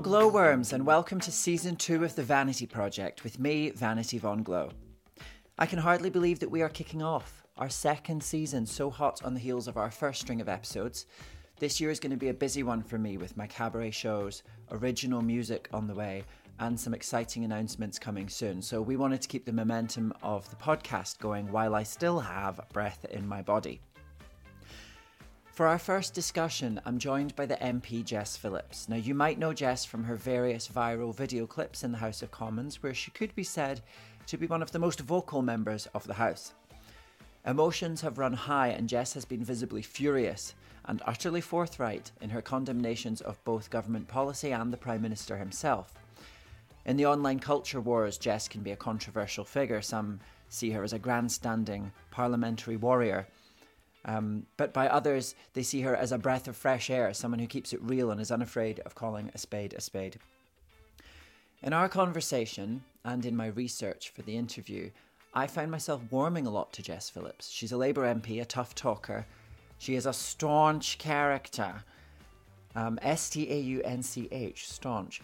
[0.00, 4.70] Glowworms, and welcome to season two of the Vanity Project with me, Vanity Von Glow.
[5.58, 9.34] I can hardly believe that we are kicking off our second season so hot on
[9.34, 11.06] the heels of our first string of episodes.
[11.58, 14.44] This year is going to be a busy one for me with my cabaret shows,
[14.70, 16.22] original music on the way,
[16.60, 18.62] and some exciting announcements coming soon.
[18.62, 22.60] So, we wanted to keep the momentum of the podcast going while I still have
[22.72, 23.80] breath in my body.
[25.58, 28.88] For our first discussion, I'm joined by the MP Jess Phillips.
[28.88, 32.30] Now, you might know Jess from her various viral video clips in the House of
[32.30, 33.80] Commons, where she could be said
[34.28, 36.52] to be one of the most vocal members of the House.
[37.44, 42.40] Emotions have run high, and Jess has been visibly furious and utterly forthright in her
[42.40, 45.92] condemnations of both government policy and the Prime Minister himself.
[46.86, 49.82] In the online culture wars, Jess can be a controversial figure.
[49.82, 53.26] Some see her as a grandstanding parliamentary warrior.
[54.04, 57.46] Um, but by others, they see her as a breath of fresh air, someone who
[57.46, 60.18] keeps it real and is unafraid of calling a spade a spade.
[61.62, 64.90] In our conversation and in my research for the interview,
[65.34, 67.50] I found myself warming a lot to Jess Phillips.
[67.50, 69.26] She's a Labour MP, a tough talker.
[69.78, 71.84] She is a staunch character.
[72.74, 75.20] Um, S T A U N C H, staunch.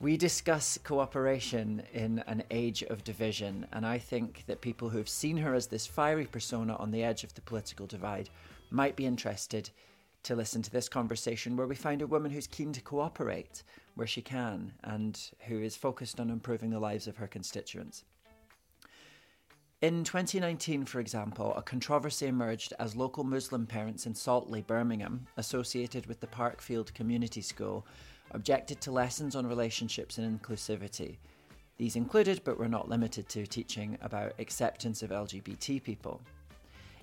[0.00, 5.08] We discuss cooperation in an age of division, and I think that people who have
[5.08, 8.30] seen her as this fiery persona on the edge of the political divide
[8.70, 9.70] might be interested
[10.22, 13.64] to listen to this conversation where we find a woman who's keen to cooperate
[13.96, 18.04] where she can and who is focused on improving the lives of her constituents.
[19.80, 26.06] In 2019, for example, a controversy emerged as local Muslim parents in Saltley, Birmingham, associated
[26.06, 27.84] with the Parkfield Community School,
[28.32, 31.18] objected to lessons on relationships and inclusivity.
[31.76, 36.20] These included, but were not limited to, teaching about acceptance of LGBT people.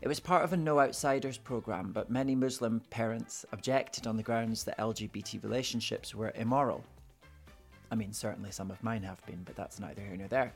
[0.02, 4.24] It was part of a No Outsiders programme, but many Muslim parents objected on the
[4.24, 6.84] grounds that LGBT relationships were immoral.
[7.90, 10.54] I mean, certainly some of mine have been, but that's neither here nor there.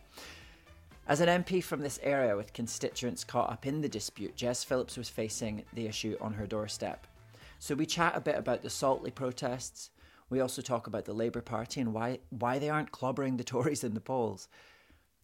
[1.08, 4.98] As an MP from this area with constituents caught up in the dispute, Jess Phillips
[4.98, 7.08] was facing the issue on her doorstep.
[7.58, 9.90] So we chat a bit about the Saltley protests.
[10.30, 13.84] We also talk about the Labour Party and why, why they aren't clobbering the Tories
[13.84, 14.48] in the polls.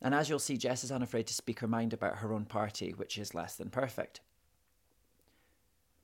[0.02, 2.92] And as you'll see, Jess is unafraid to speak her mind about her own party,
[2.92, 4.22] which is less than perfect.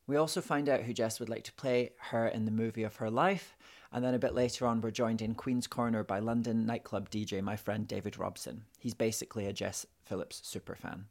[0.07, 2.97] We also find out who Jess would like to play her in the movie of
[2.97, 3.56] her life,
[3.94, 7.41] and then a bit later on, we're joined in Queen's Corner by London nightclub DJ,
[7.41, 8.63] my friend David Robson.
[8.79, 11.03] He's basically a Jess Phillips superfan.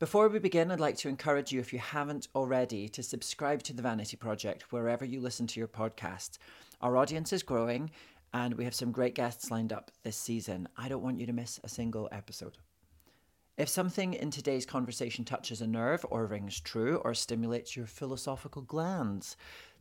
[0.00, 3.72] Before we begin, I'd like to encourage you, if you haven't already, to subscribe to
[3.72, 6.38] The Vanity Project wherever you listen to your podcasts.
[6.80, 7.90] Our audience is growing,
[8.32, 10.68] and we have some great guests lined up this season.
[10.76, 12.58] I don't want you to miss a single episode.
[13.56, 18.62] If something in today's conversation touches a nerve or rings true or stimulates your philosophical
[18.62, 19.36] glands,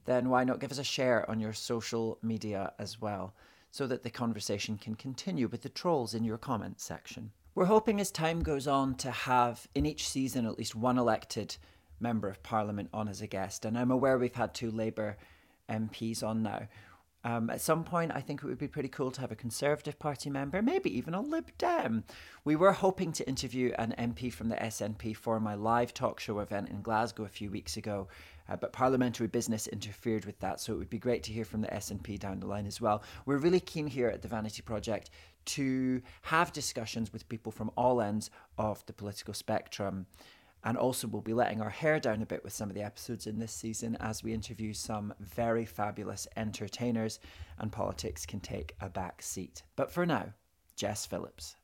[0.05, 3.35] then why not give us a share on your social media as well,
[3.69, 7.33] so that the conversation can continue with the trolls in your comments section.
[7.57, 11.57] We're hoping as time goes on to have in each season at least one elected
[11.99, 15.17] member of parliament on as a guest, and I'm aware we've had two Labour
[15.67, 16.67] MPs on now.
[17.23, 19.99] Um, at some point, I think it would be pretty cool to have a Conservative
[19.99, 22.03] Party member, maybe even a Lib Dem.
[22.45, 26.39] We were hoping to interview an MP from the SNP for my live talk show
[26.39, 28.07] event in Glasgow a few weeks ago,
[28.47, 31.61] uh, but parliamentary business interfered with that, so it would be great to hear from
[31.61, 33.03] the SNP down the line as well.
[33.25, 35.09] We're really keen here at the Vanity Project
[35.45, 40.05] to have discussions with people from all ends of the political spectrum.
[40.63, 43.27] And also, we'll be letting our hair down a bit with some of the episodes
[43.27, 47.19] in this season as we interview some very fabulous entertainers,
[47.59, 49.63] and politics can take a back seat.
[49.75, 50.33] But for now,
[50.75, 51.55] Jess Phillips.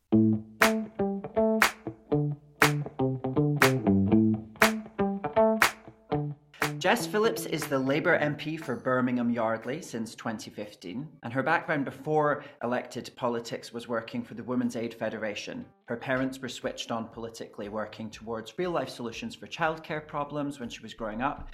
[6.83, 12.43] Jess Phillips is the Labour MP for Birmingham Yardley since 2015, and her background before
[12.61, 15.63] elected politics was working for the Women's Aid Federation.
[15.85, 20.67] Her parents were switched on politically, working towards real life solutions for childcare problems when
[20.67, 21.51] she was growing up.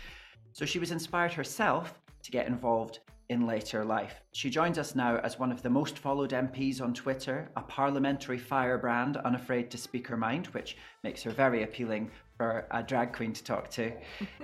[0.53, 2.97] So she was inspired herself to get involved
[3.29, 4.23] in later life.
[4.31, 8.39] She joins us now as one of the most followed MPs on Twitter, a parliamentary
[8.39, 12.09] firebrand unafraid to speak her mind, which makes her very appealing
[12.39, 13.91] for a drag queen to talk to.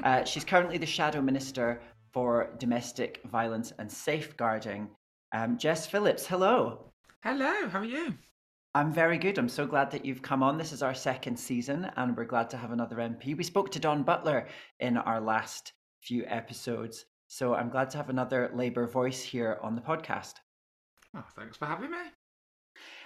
[0.04, 1.82] Uh, she's currently the Shadow Minister
[2.12, 4.90] for Domestic Violence and Safeguarding.
[5.34, 6.92] Um, Jess Phillips, hello.
[7.24, 8.14] Hello, how are you?
[8.76, 9.38] I'm very good.
[9.38, 10.58] I'm so glad that you've come on.
[10.58, 13.36] This is our second season, and we're glad to have another MP.
[13.36, 14.48] We spoke to Dawn Butler
[14.82, 15.72] in our last
[16.02, 20.34] few episodes, so I'm glad to have another Labour voice here on the podcast.
[21.16, 21.98] Oh, thanks for having me.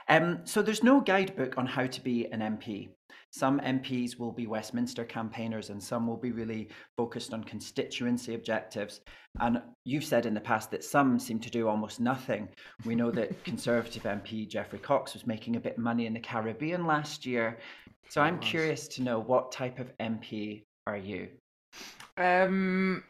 [0.08, 2.90] Um, so there's no guidebook on how to be an MP.
[3.32, 9.02] Some MPs will be Westminster campaigners and some will be really focused on constituency objectives.
[9.40, 12.50] And you've said in the past that some seem to do almost nothing.
[12.86, 16.20] We know that Conservative MP Geoffrey Cox was making a bit of money in the
[16.20, 17.60] Caribbean last year.
[18.10, 21.28] So I'm curious to know what type of MP are you?
[22.18, 23.04] Um,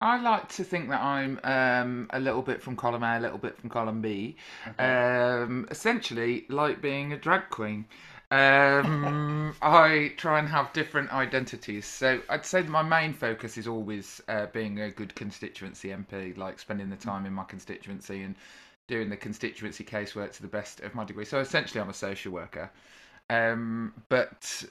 [0.00, 3.38] I like to think that I'm um, a little bit from column A, a little
[3.38, 4.36] bit from column B.
[4.78, 7.86] Um, essentially, like being a drag queen.
[8.32, 11.84] Um, I try and have different identities.
[11.84, 16.34] So I'd say that my main focus is always uh, being a good constituency MP,
[16.38, 18.34] like spending the time in my constituency and
[18.88, 21.26] doing the constituency casework to the best of my degree.
[21.26, 22.70] So essentially, I'm a social worker.
[23.28, 24.64] Um, but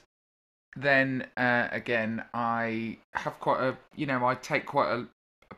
[0.74, 5.06] then uh, again, I have quite a, you know, I take quite a,
[5.52, 5.56] a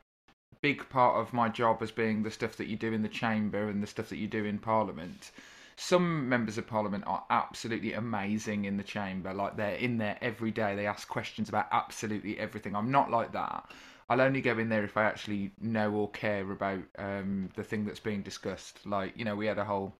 [0.61, 3.67] big part of my job as being the stuff that you do in the chamber
[3.71, 5.31] and the stuff that you do in Parliament.
[5.77, 10.51] Some members of Parliament are absolutely amazing in the chamber, like they're in there every
[10.51, 10.75] day.
[10.77, 12.75] They ask questions about absolutely everything.
[12.77, 13.71] I'm not like that.
[14.09, 17.85] I'll only go in there if I actually know or care about um, the thing
[17.85, 18.85] that's being discussed.
[18.87, 19.95] Like, you know, we had a whole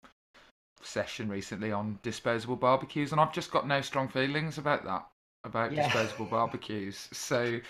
[0.83, 5.07] session recently on disposable barbecues, and I've just got no strong feelings about that,
[5.45, 5.75] about Yeah.
[5.75, 7.09] disposable barbecues.
[7.13, 7.61] So,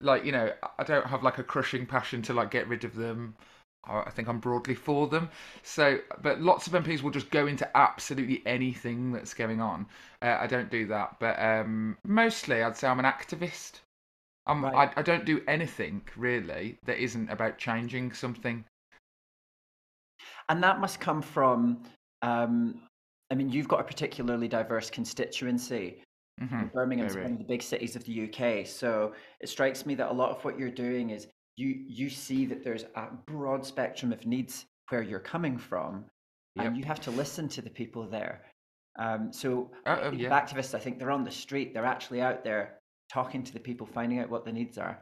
[0.00, 2.94] like, you know, I don't have like a crushing passion to like get rid of
[2.94, 3.36] them.
[3.84, 5.30] I I think I'm broadly for them.
[5.62, 9.86] So, but lots of MPs will just go into absolutely anything that's going on.
[10.22, 13.80] Uh, I don't do that, but um, mostly I'd say I'm an activist.
[14.46, 14.90] I'm, Right.
[14.96, 18.64] I, I don't do anything really that isn't about changing something.
[20.48, 21.82] And that must come from,
[22.22, 22.82] um,
[23.30, 26.02] I mean, you've got a particularly diverse constituency.
[26.40, 27.24] Mhm, Birmingham's very.
[27.24, 28.66] one of the big cities of the UK.
[28.66, 32.46] So it strikes me that a lot of what you're doing is you you see
[32.46, 36.04] that there's a broad spectrum of needs where you're coming from,
[36.56, 36.66] Yep.
[36.66, 38.42] and you have to listen to the people there.
[38.98, 40.30] Um, so oh, yeah.
[40.30, 41.72] activists, I think they're on the street.
[41.72, 42.80] They're actually out there
[43.12, 44.98] talking to the people, finding out what the needs are.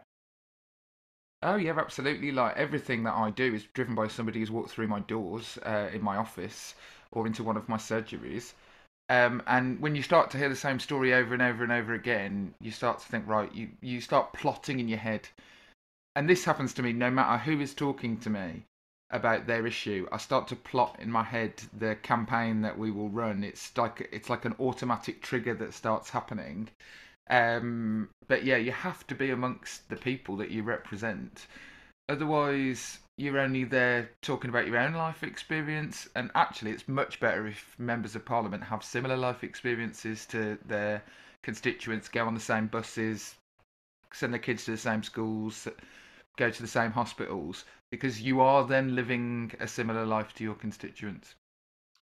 [1.42, 2.32] Oh yeah, absolutely.
[2.32, 5.88] Like everything that I do is driven by somebody who's walked through my doors uh,
[5.92, 6.74] in my office
[7.12, 8.52] or into one of my surgeries.
[9.08, 11.94] Um, and when you start to hear the same story over and over and over
[11.94, 15.28] again, you start to think, right, you, you start plotting in your head.
[16.16, 18.64] And this happens to me no matter who is talking to me
[19.10, 20.06] about their issue.
[20.12, 23.44] I start to plot in my head the campaign that we will run.
[23.44, 26.69] It's like it's like an automatic trigger that starts happening.
[27.31, 31.46] Um, but yeah, you have to be amongst the people that you represent.
[32.08, 36.08] Otherwise, you're only there talking about your own life experience.
[36.15, 41.03] And actually, it's much better if members of parliament have similar life experiences to their
[41.43, 43.34] constituents, go on the same buses,
[44.12, 45.69] send their kids to the same schools,
[46.36, 50.55] go to the same hospitals, because you are then living a similar life to your
[50.55, 51.34] constituents.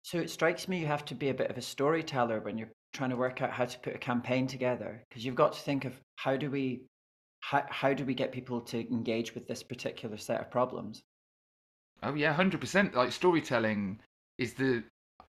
[0.02, 2.72] So it strikes me you have to be a bit of a storyteller when you're
[2.92, 5.84] trying to work out how to put a campaign together because you've got to think
[5.84, 6.82] of how do we
[7.40, 11.02] how, how do we get people to engage with this particular set of problems
[12.02, 12.94] Oh yeah, hundred percent.
[12.94, 14.00] Like storytelling
[14.38, 14.82] is the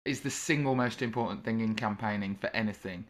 [0.04, 3.04] is the single most important thing in campaigning for anything.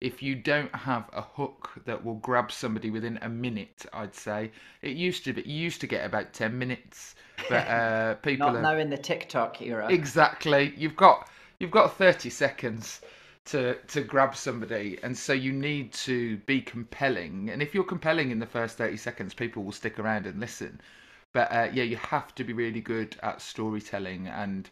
[0.00, 4.52] If you don't have a hook that will grab somebody within a minute, I'd say
[4.80, 5.42] it used to be.
[5.42, 7.16] You used to get about ten minutes,
[7.48, 10.72] but uh, people not are now in the tiktok era exactly.
[10.76, 13.00] You've got you've got thirty seconds
[13.46, 17.50] to to grab somebody, and so you need to be compelling.
[17.50, 20.80] And if you're compelling in the first thirty seconds, people will stick around and listen.
[21.32, 24.70] But uh, yeah, you have to be really good at storytelling and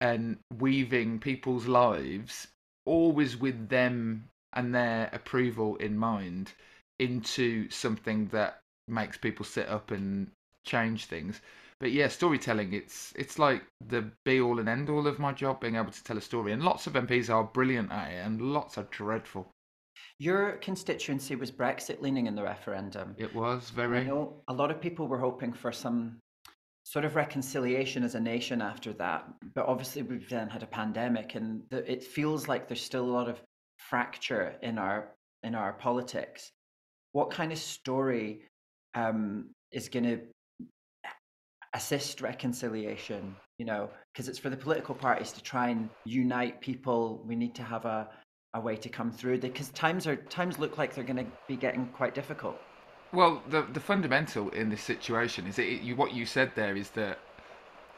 [0.00, 2.48] and weaving people's lives
[2.84, 6.52] always with them and their approval in mind
[6.98, 10.30] into something that makes people sit up and
[10.64, 11.40] change things.
[11.78, 15.60] But yeah, storytelling it's it's like the be all and end all of my job,
[15.60, 16.52] being able to tell a story.
[16.52, 19.50] And lots of MPs are brilliant at it, and lots are dreadful.
[20.18, 23.14] Your constituency was Brexit leaning in the referendum.
[23.18, 24.04] It was I very.
[24.04, 26.18] know a lot of people were hoping for some
[26.86, 29.24] sort of reconciliation as a nation after that,
[29.56, 33.10] but obviously we've then had a pandemic, and the, it feels like there's still a
[33.10, 33.42] lot of
[33.76, 35.08] fracture in our
[35.42, 36.52] in our politics.
[37.10, 38.42] What kind of story
[38.94, 40.20] um, is going to
[41.74, 43.34] assist reconciliation?
[43.58, 47.20] You know, because it's for the political parties to try and unite people.
[47.26, 48.08] We need to have a
[48.54, 51.56] a way to come through because times are times look like they're going to be
[51.56, 52.56] getting quite difficult.
[53.12, 56.76] Well, the the fundamental in this situation is that it, you, what you said there
[56.76, 57.18] is that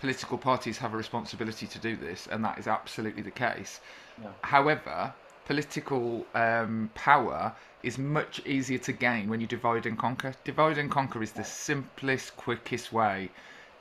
[0.00, 3.80] political parties have a responsibility to do this, and that is absolutely the case.
[4.22, 4.28] Yeah.
[4.42, 5.12] However,
[5.46, 10.34] political um, power is much easier to gain when you divide and conquer.
[10.44, 13.30] Divide and conquer is the simplest, quickest way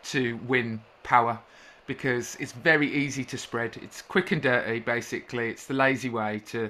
[0.04, 1.40] to win power
[1.88, 3.78] because it's very easy to spread.
[3.78, 5.50] It's quick and dirty, basically.
[5.50, 6.70] It's the lazy way to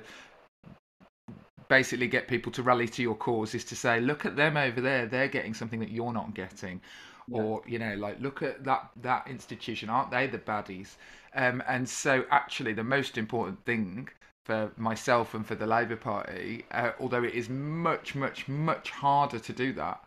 [1.69, 4.81] basically get people to rally to your cause is to say, look at them over
[4.81, 6.81] there, they're getting something that you're not getting.
[7.29, 10.95] Or, you know, like look at that that institution, aren't they the baddies?
[11.35, 14.07] Um, and so actually the most important thing
[14.45, 19.39] for myself and for the Labour Party, uh, although it is much, much, much harder
[19.39, 20.01] to do that,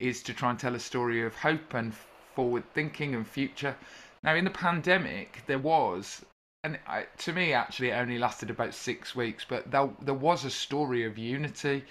[0.00, 1.94] is to try and tell a story of hope and
[2.34, 3.76] forward thinking and future.
[4.24, 6.24] Now, in the pandemic, there was,
[6.64, 10.44] and I, to me, actually, it only lasted about six weeks, but there, there was
[10.44, 11.84] a story of unity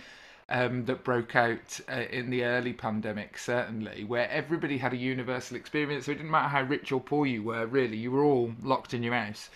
[0.50, 5.56] um, that broke out uh, in the early pandemic, certainly, where everybody had a universal
[5.56, 6.06] experience.
[6.06, 8.96] So it didn't matter how rich or poor you were, really, you were all locked
[8.96, 9.50] in your house.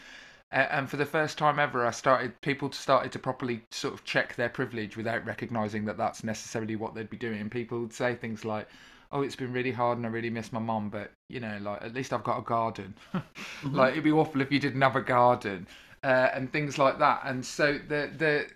[0.51, 4.05] Uh, and for the first time ever, I started people started to properly sort of
[4.05, 7.49] check their privilege without recognizing that that's necessarily what they'd be doing.
[7.49, 8.67] People would say things like,
[9.11, 11.81] "Oh, it's been really hard, and I really miss my mum, but you know, like
[11.81, 12.93] at least I've got a garden.
[13.63, 15.67] like it'd be awful if you didn't have a garden."
[16.03, 18.47] Uh, and things like that, and so the the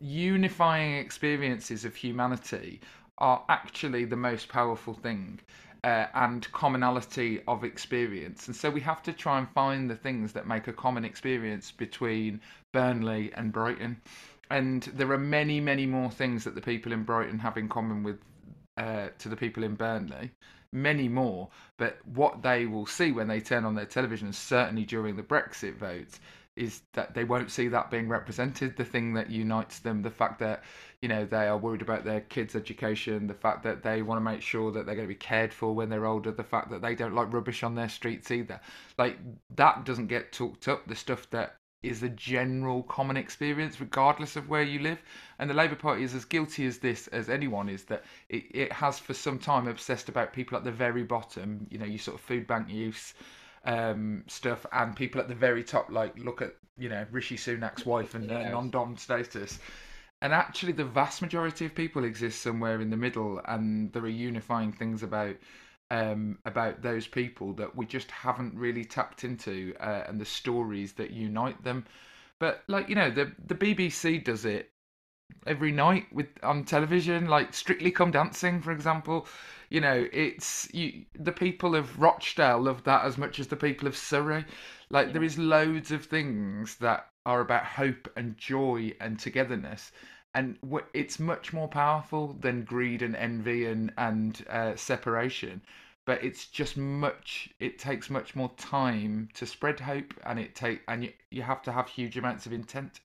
[0.00, 2.80] unifying experiences of humanity
[3.18, 5.40] are actually the most powerful thing
[5.84, 8.46] uh, and commonality of experience.
[8.46, 11.70] And so we have to try and find the things that make a common experience
[11.70, 12.40] between
[12.72, 14.00] Burnley and Brighton.
[14.50, 18.02] And there are many, many more things that the people in Brighton have in common
[18.02, 18.18] with
[18.76, 20.30] uh, to the people in Burnley.
[20.72, 25.14] Many more, but what they will see when they turn on their television, certainly during
[25.14, 26.18] the Brexit vote,
[26.56, 28.76] is that they won't see that being represented.
[28.76, 30.64] The thing that unites them, the fact that
[31.02, 34.24] you know they are worried about their kids' education, the fact that they want to
[34.32, 36.82] make sure that they're going to be cared for when they're older, the fact that
[36.82, 38.60] they don't like rubbish on their streets either.
[38.98, 39.18] Like
[39.54, 40.86] that doesn't get talked up.
[40.86, 45.02] The stuff that is a general common experience, regardless of where you live.
[45.38, 48.72] And the Labour Party is as guilty as this as anyone is that it, it
[48.72, 51.66] has for some time obsessed about people at the very bottom.
[51.70, 53.14] You know, you sort of food bank use
[53.64, 57.86] um, stuff, and people at the very top, like look at you know Rishi Sunak's
[57.86, 58.52] wife and uh, Yes.
[58.52, 59.58] non-dom status.
[60.22, 64.08] And actually, the vast majority of people exist somewhere in the middle, and there are
[64.08, 65.36] unifying things about
[65.90, 70.92] um, about those people that we just haven't really tapped into, uh, and the stories
[70.94, 71.84] that unite them.
[72.38, 74.70] But like you know, the the BBC does it
[75.46, 79.26] every night with on television, like Strictly Come Dancing, for example.
[79.70, 83.88] You know, it's you, the people of Rochdale love that as much as the people
[83.88, 84.44] of Surrey.
[84.90, 89.92] Like there is loads of things that are about hope and joy and togetherness,
[90.34, 95.62] and wh- it's much more powerful than greed and envy and and uh, separation.
[96.06, 97.48] But it's just much.
[97.60, 101.62] It takes much more time to spread hope, and it take and you, you have
[101.62, 103.00] to have huge amounts of intent.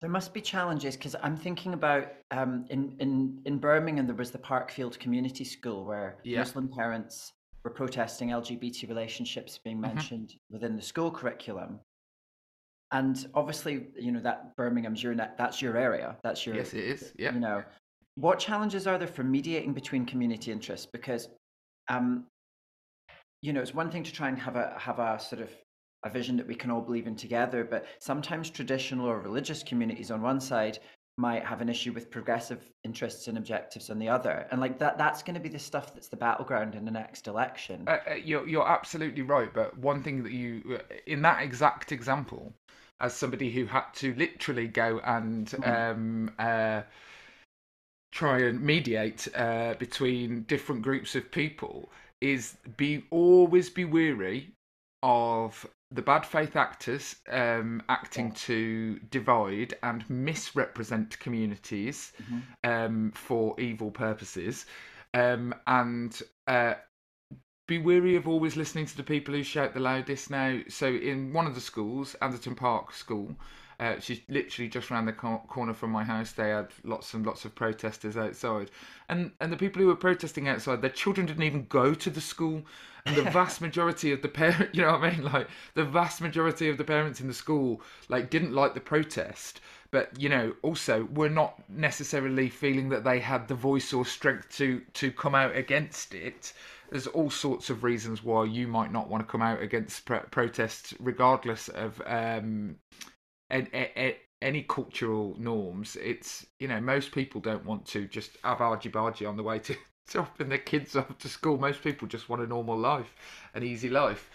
[0.00, 4.30] There must be challenges because I'm thinking about um, in, in, in Birmingham, there was
[4.30, 6.38] the Parkfield Community School where Yeah.
[6.38, 9.94] Muslim parents were protesting LGBT relationships being Mm-hmm.
[9.94, 11.80] mentioned within the school curriculum.
[12.92, 16.16] And obviously, you know, that Birmingham's your, that's your area.
[16.22, 17.12] That's your, Yes, it is.
[17.16, 17.32] Yeah.
[17.32, 17.62] you know,
[18.16, 20.86] what challenges are there for mediating between community interests?
[20.92, 21.28] Because,
[21.88, 22.26] um,
[23.42, 25.50] you know, it's one thing to try and have a have a sort of
[26.04, 30.10] a vision that we can all believe in together, but sometimes traditional or religious communities
[30.10, 30.78] on one side
[31.20, 34.96] might have an issue with progressive interests and objectives on the other, and like that
[34.96, 37.84] that's going to be the stuff that's the battleground in the next election.
[37.86, 41.92] Uh, uh, you're you're absolutely right, but one thing that you uh, in that exact
[41.92, 42.52] example,
[43.00, 46.80] as somebody who had to literally go and um, uh,
[48.10, 54.50] try and mediate uh, between different groups of people, is be always be weary
[55.02, 62.12] of the bad faith actors um, acting to divide and misrepresent communities
[62.64, 64.66] um, for evil purposes,
[65.14, 66.74] um, and uh,
[67.66, 70.30] be wary of always listening to the people who shout the loudest.
[70.30, 73.36] Now, so in one of the schools, Anderton Park School.
[73.80, 76.32] Uh, she's literally just around the cor- corner from my house.
[76.32, 78.70] They had lots and lots of protesters outside,
[79.08, 82.20] and and the people who were protesting outside, their children didn't even go to the
[82.20, 82.62] school,
[83.06, 86.20] and the vast majority of the parent, you know what I mean, like the vast
[86.20, 90.54] majority of the parents in the school, like didn't like the protest, but you know
[90.60, 95.34] also were not necessarily feeling that they had the voice or strength to to come
[95.34, 96.52] out against it.
[96.90, 100.20] There's all sorts of reasons why you might not want to come out against pro-
[100.20, 102.76] protests, regardless of um,
[103.50, 105.96] and, and, any cultural norms.
[105.96, 109.58] It's you know most people don't want to just have argy bargy on the way
[109.60, 109.76] to
[110.08, 111.58] dropping their kids off to school.
[111.58, 113.14] Most people just want a normal life,
[113.54, 114.30] an easy life.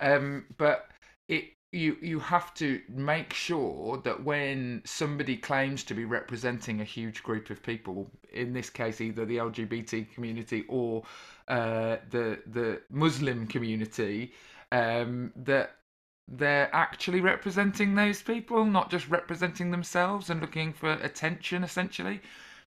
[0.00, 0.88] Um, but
[1.28, 6.84] it you you have to make sure that when somebody claims to be representing a
[6.84, 11.02] huge group of people, in this case either the LGBT community or
[11.48, 14.32] uh, the the Muslim community,
[14.72, 15.76] um, that
[16.30, 22.20] they're actually representing those people, not just representing themselves and looking for attention, essentially.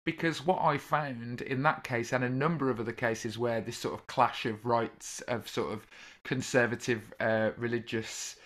[0.04, 3.76] Because what I found in that case, and a number of other cases where this
[3.76, 5.86] sort of clash of rights of sort of
[6.24, 8.36] conservative uh, religious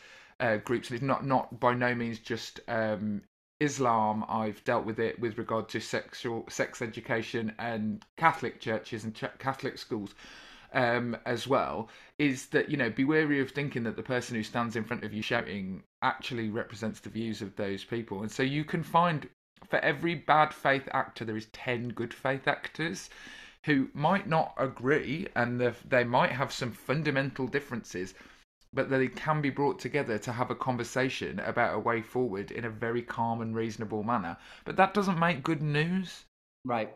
[0.40, 3.22] uh, groups, and it's not not by no means just um,
[3.60, 4.24] Islam.
[4.28, 9.38] I've dealt with it with regard to sexual sex education and Catholic churches and ch-
[9.38, 10.14] Catholic schools
[10.74, 11.88] um, as well
[12.18, 15.04] is that you know be wary of thinking that the person who stands in front
[15.04, 18.22] of you shouting actually represents the views of those people.
[18.22, 19.28] And so you can find
[19.68, 23.08] for every bad faith actor there is 10 good faith actors
[23.64, 28.12] who might not agree and the, they might have some fundamental differences
[28.74, 32.64] but they can be brought together to have a conversation about a way forward in
[32.64, 34.36] a very calm and reasonable manner.
[34.64, 36.24] But that doesn't make good news.
[36.64, 36.92] Right.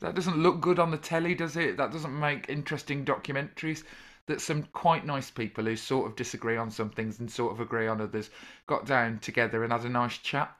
[0.00, 1.76] That doesn't look good on the telly, does it?
[1.76, 3.84] That doesn't make interesting documentaries.
[4.26, 7.60] That some quite nice people who sort of disagree on some things and sort of
[7.60, 8.30] agree on others
[8.66, 10.54] got down together and had a nice chat.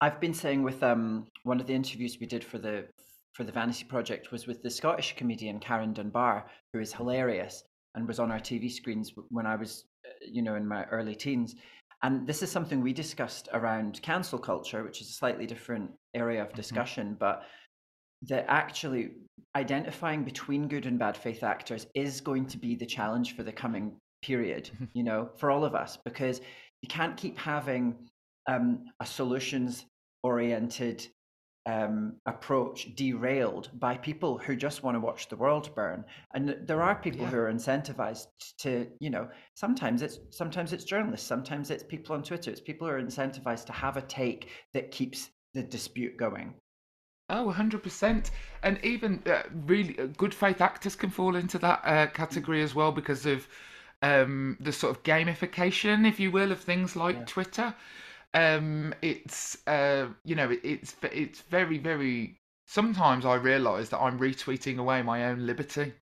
[0.00, 2.86] I've been saying with um, one of the interviews we did for the
[3.32, 8.06] for the Vanity Project was with the Scottish comedian Karen Dunbar, who is hilarious and
[8.06, 11.56] was on our TV screens when I was, uh, you know, in my early teens.
[12.02, 16.42] And this is something we discussed around cancel culture, which is a slightly different area
[16.42, 17.44] of discussion, but
[18.28, 19.10] that actually
[19.56, 23.52] identifying between good and bad faith actors is going to be the challenge for the
[23.52, 26.40] coming period, you know, for all of us, because
[26.82, 27.96] you can't keep having
[28.46, 29.84] um, a solutions
[30.22, 31.06] oriented
[31.66, 36.04] um, approach derailed by people who just want to watch the world burn.
[36.34, 38.26] And there are people who are incentivized
[38.58, 42.86] to, you know, sometimes it's sometimes it's journalists, sometimes it's people on Twitter, it's people
[42.86, 46.54] who are incentivized to have a take that keeps the dispute going.
[47.30, 48.30] Oh, 100%.
[48.62, 52.74] And even uh, really uh, good faith actors can fall into that uh, category as
[52.74, 53.48] well because of
[54.02, 57.74] um, the sort of gamification, if you will, of things like Twitter.
[58.34, 62.36] Um, it's, uh, you know, it's, it's very, very.
[62.66, 65.94] Sometimes I realise that I'm retweeting away my own liberty.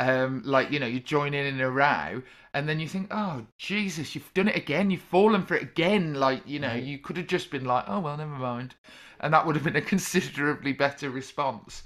[0.00, 3.46] Um, like, you know, you join in in a row and then you think, oh,
[3.58, 4.90] Jesus, you've done it again.
[4.90, 6.14] You've fallen for it again.
[6.14, 8.74] Like, you know, you could have just been like, oh, well, never mind.
[9.20, 11.84] And that would have been a considerably better response.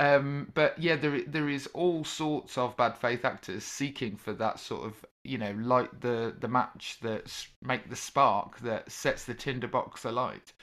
[0.00, 4.58] Um, but yeah, there there is all sorts of bad faith actors seeking for that
[4.58, 9.34] sort of you know light the the match that make the spark that sets the
[9.34, 10.54] tinderbox alight.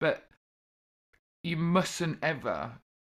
[0.00, 0.26] But
[1.42, 2.72] you mustn't ever,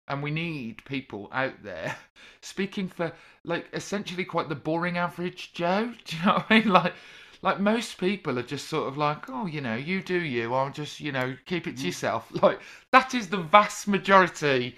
[0.08, 1.96] and we need people out there
[2.42, 3.12] speaking for
[3.44, 5.92] like essentially quite the boring average Joe.
[6.04, 6.68] Do you know what I mean?
[6.68, 6.94] Like.
[7.40, 10.52] Like most people are just sort of like, oh, you know, you do you.
[10.54, 12.28] I'll just, you know, keep it to yourself.
[12.42, 12.58] Like
[12.90, 14.74] that is the vast majority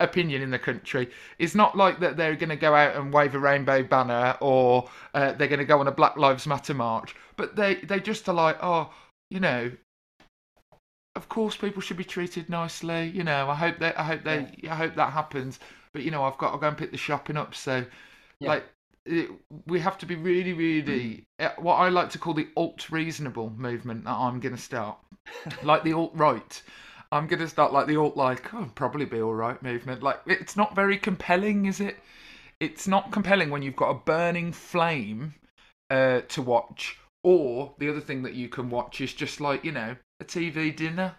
[0.00, 1.10] opinion in the country.
[1.38, 4.88] It's not like that they're going to go out and wave a rainbow banner or
[5.14, 8.28] uh, they're going to go on a Black Lives Matter march, but they they just
[8.28, 8.92] are like, oh,
[9.30, 9.70] you know,
[11.16, 13.08] of course people should be treated nicely.
[13.08, 15.60] You know, I hope that I hope they I hope that happens.
[15.92, 17.84] But you know, I've got to go and pick the shopping up, so
[18.40, 18.48] Yeah.
[18.50, 18.64] like.
[19.06, 19.28] It,
[19.66, 23.50] we have to be really, really uh, what I like to call the alt reasonable
[23.50, 24.96] movement that I'm going to start,
[25.62, 26.62] like the alt right.
[27.12, 30.02] I'm going to start like the alt like, oh, probably be all right movement.
[30.02, 31.98] Like, it's not very compelling, is it?
[32.60, 35.34] It's not compelling when you've got a burning flame
[35.90, 39.72] uh, to watch, or the other thing that you can watch is just like, you
[39.72, 41.14] know, a TV dinner.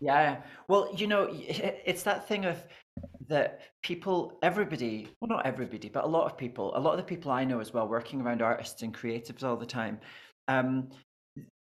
[0.00, 0.42] Yeah.
[0.68, 2.62] Well, you know, it's that thing of
[3.28, 7.04] that people, everybody, well, not everybody, but a lot of people, a lot of the
[7.04, 9.98] people I know as well, working around artists and creatives all the time,
[10.48, 10.90] um,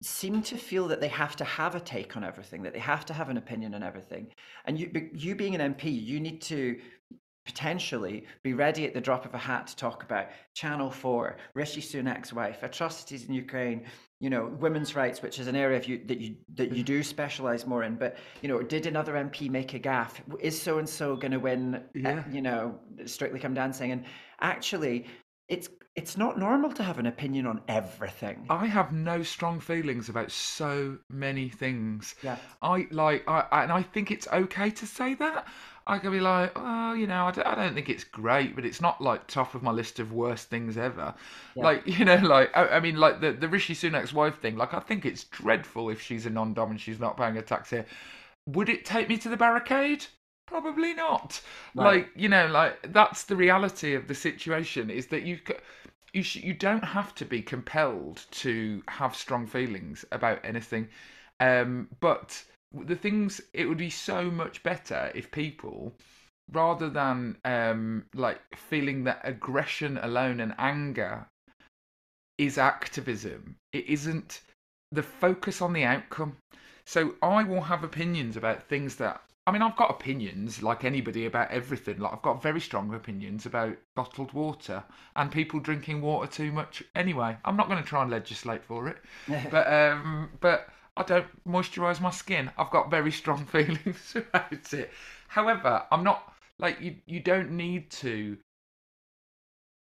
[0.03, 3.05] seem to feel that they have to have a take on everything, that they have
[3.07, 4.29] to have an opinion on everything.
[4.65, 6.79] And you, you being an MP, you need to
[7.49, 11.81] potentially be ready at the drop of a hat to talk about Channel 4, Rishi
[11.81, 13.87] Sunak's wife, atrocities in Ukraine,
[14.21, 17.67] you know, women's rights, which is an area you, that you that you do specialize
[17.67, 17.95] more in.
[17.97, 20.21] But you know, did another MP make a gaff?
[20.41, 21.77] Is so and so going to win?
[21.77, 22.23] uh, Yeah.
[22.31, 24.05] you know, Strictly Come Dancing, and
[24.43, 25.07] actually,
[25.49, 28.47] it's it's not normal to have an opinion on everything.
[28.51, 32.15] I have no strong feelings about so many things.
[32.23, 32.37] Yeah.
[32.63, 35.49] I like, I, and I think it's okay to say that.
[35.89, 38.65] I can be like, oh, you know, I don't, I don't think it's great, but
[38.65, 41.15] it's not like top of my list of worst things ever.
[41.59, 44.57] Like, you know, like I, I mean, like the the Rishi Sunak's wife thing.
[44.57, 47.71] Like, I think it's dreadful if she's a non-dom and she's not paying a tax
[47.71, 47.87] here.
[48.47, 50.07] Would it take me to the barricade?
[50.47, 51.41] Probably not.
[51.75, 52.07] Right.
[52.07, 54.91] Like, you know, like that's the reality of the situation.
[54.91, 55.41] Is that you.
[56.15, 60.89] You, sh- you don't have to be compelled to have strong feelings about anything
[61.41, 65.95] um, but the things it would be so much better if people
[66.53, 71.27] rather than um, like feeling that aggression alone and anger
[72.39, 74.41] is activism it isn't
[74.93, 76.37] the focus on the outcome.
[76.87, 81.27] So i will have opinions about things that i mean i've got opinions like anybody
[81.27, 81.99] about everything.
[81.99, 84.85] Like i've got very strong opinions about bottled water
[85.17, 87.37] and people drinking water too much anyway.
[87.45, 88.99] I'm not going to try and legislate for it.
[89.51, 90.69] But um but
[90.99, 92.51] i don't moisturize my skin.
[92.59, 94.91] I've got very strong feelings about it.
[95.29, 98.39] However i'm not like you you don't need to.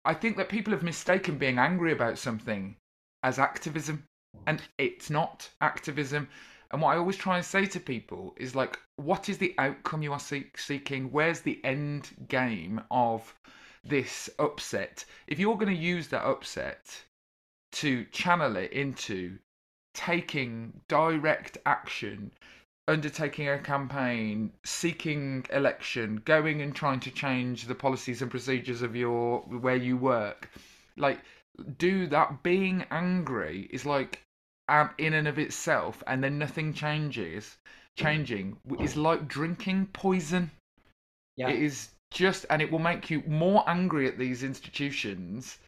[0.04, 2.76] I think that people have mistaken being angry about something
[3.22, 4.04] as activism
[4.46, 6.28] and it's not activism.
[6.70, 10.02] And what i always try and say to people is like what is the outcome
[10.02, 11.10] you are seek- seeking?
[11.10, 13.34] Where's the end game of
[13.82, 15.04] this upset?
[15.26, 17.02] If you're going to use that upset
[17.72, 19.38] to channel it into
[19.94, 22.32] taking direct action,
[22.88, 28.96] undertaking a campaign, seeking election, going and trying to change the policies and procedures of
[28.96, 30.50] your where you work.
[30.96, 31.20] Like
[31.78, 32.42] do that.
[32.42, 34.22] Being angry is like
[34.68, 37.56] um, in and of itself and then nothing changes
[37.96, 40.50] changing is like drinking poison.
[41.36, 45.58] Yeah, it is just, and it will make you more angry at these institutions,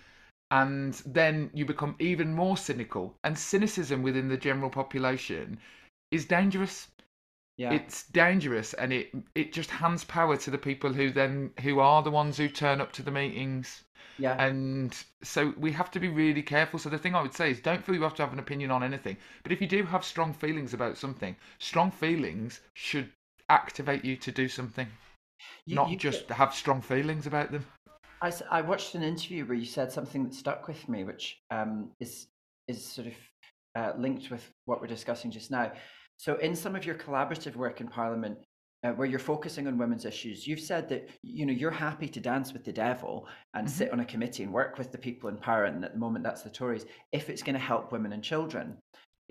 [0.53, 3.15] and then you become even more cynical.
[3.25, 5.59] And cynicism within the general population
[6.11, 6.89] is dangerous.
[7.57, 7.73] yeah.
[7.73, 12.03] It's dangerous, and it it just hands power to the people who then who are
[12.03, 13.85] the ones who turn up to the meetings.
[14.19, 14.37] yeah.
[14.39, 16.79] And so we have to be really careful.
[16.79, 18.71] So the thing I would say is don't feel you have to have an opinion
[18.71, 19.17] on anything.
[19.43, 23.11] But if you do have strong feelings about something, strong feelings should
[23.49, 24.89] activate you to do something
[25.67, 27.65] You- not you- just have strong feelings about them.
[28.23, 31.91] I, I watched an interview where you said something that stuck with me, which um,
[31.99, 32.29] is
[32.69, 33.15] is sort of
[33.75, 35.73] uh, linked with what we're discussing just now.
[36.19, 38.39] So, in some of your collaborative work in Parliament,
[38.85, 42.21] uh, where you're focusing on women's issues, you've said that you know you're happy to
[42.21, 45.37] dance with the devil and sit on a committee and work with the people in
[45.37, 48.23] power, and at the moment that's the Tories, if it's going to help women and
[48.23, 48.79] children,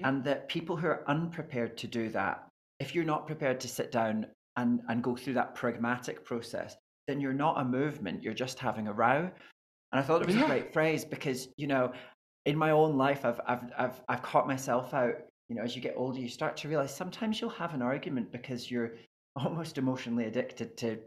[0.04, 2.46] and that people who are unprepared to do that,
[2.82, 4.26] if you're not prepared to sit down
[4.58, 6.76] and and go through that pragmatic process,
[7.08, 9.30] then you're not a movement, you're just having a row.
[9.92, 10.44] And I thought it was Yeah.
[10.44, 11.94] a great phrase because, you know,
[12.46, 15.16] in my own life I've I've I've I've caught myself out,
[15.50, 18.32] you know, as you get older you start to realize sometimes you'll have an argument
[18.32, 18.94] because you're
[19.36, 21.00] almost emotionally addicted to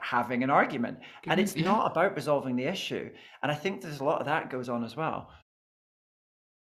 [0.00, 0.98] having an argument.
[1.28, 1.64] And it's yeah.
[1.64, 3.10] not about resolving the issue.
[3.42, 5.30] And I think there's a lot of that goes on as well.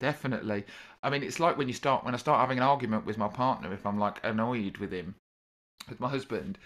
[0.01, 0.64] Definitely.
[1.03, 3.29] I mean, it's like when you start when I start having an argument with my
[3.29, 3.73] partner.
[3.73, 5.14] If I'm like annoyed with him,
[5.88, 6.59] with my husband,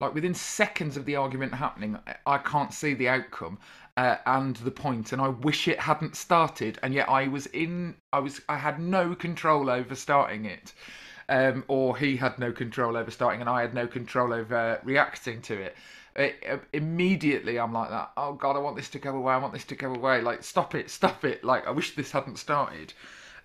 [0.00, 3.58] like within seconds of the argument happening, I- can't see the outcome
[3.96, 6.78] uh, and the point, and I wish it hadn't started.
[6.82, 10.72] And yet I was in, I was, I had no control over starting it,
[11.28, 15.42] um, or he had no control over starting, and I had no control over reacting
[15.42, 15.76] to it.
[16.14, 18.12] It, uh, immediately, I'm like that.
[18.16, 19.34] Oh God, I want this to go away.
[19.34, 20.20] I want this to go away.
[20.20, 21.42] Like, stop it, stop it.
[21.44, 22.92] Like, I wish this hadn't started.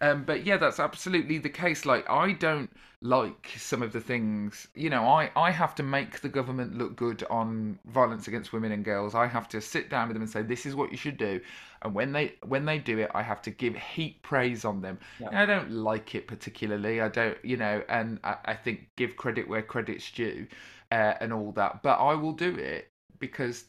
[0.02, 1.86] Um, but yeah, that's absolutely the case.
[1.86, 2.70] Like, I don't
[3.04, 4.68] like some of the things.
[4.76, 8.72] You know, I I have to make the government look good on violence against women
[8.72, 9.14] and girls.
[9.14, 11.42] I have to sit down with them and say this is what you should do.
[11.82, 15.00] And when they when they do it, I have to give heap praise on them.
[15.30, 17.02] And I don't like it particularly.
[17.02, 20.48] I don't, you know, and I, I think give credit where credit's due,
[20.92, 21.84] uh, and all that.
[21.84, 22.90] But I will do it
[23.20, 23.66] because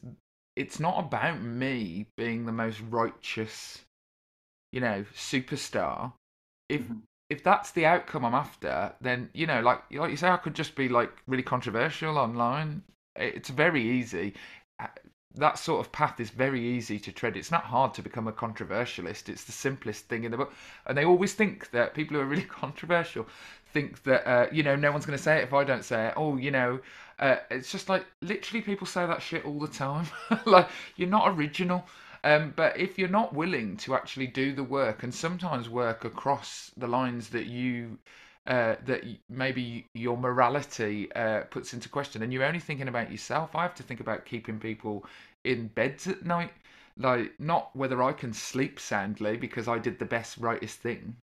[0.55, 3.83] it's not about me being the most righteous,
[4.71, 6.13] you know, superstar.
[6.69, 6.89] If
[7.29, 10.55] if that's the outcome I'm after, then you know, like like you say, I could
[10.55, 12.83] just be like really controversial online.
[13.15, 14.33] it's very easy.
[14.79, 14.87] Uh,
[15.35, 17.35] That sort of path is very easy to tread.
[17.37, 19.27] It's not hard to become a controversialist.
[19.29, 20.53] It's the simplest thing in the book.
[20.85, 23.27] And they always think that people who are really controversial
[23.73, 26.07] think that uh, you know no one's going to say it if I don't say
[26.07, 26.13] it.
[26.15, 26.79] Oh, you know,
[27.19, 30.05] uh, it's just like literally people say that shit all the time.
[30.45, 31.85] like you're not original.
[32.25, 36.71] Um, but if you're not willing to actually do the work and sometimes work across
[36.75, 37.99] the lines that you
[38.47, 43.55] uh, that maybe your morality uh, puts into question, and you're only thinking about yourself,
[43.55, 45.05] I have to think about keeping people
[45.43, 46.51] in beds at night,
[46.97, 51.17] like not whether I can sleep soundly because I did the best, rightest thing.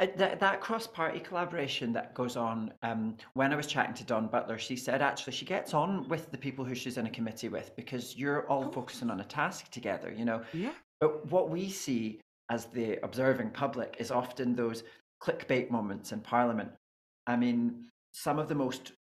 [0.00, 4.56] That, that cross-party collaboration that goes on um, when i was chatting to dawn butler
[4.56, 7.76] she said actually she gets on with the people who she's in a committee with
[7.76, 10.72] because you're all focusing on a task together you know Yeah.
[11.00, 12.18] but what we see
[12.50, 14.84] as the observing public is often those
[15.22, 16.70] clickbait moments in parliament
[17.26, 18.92] i mean some of the most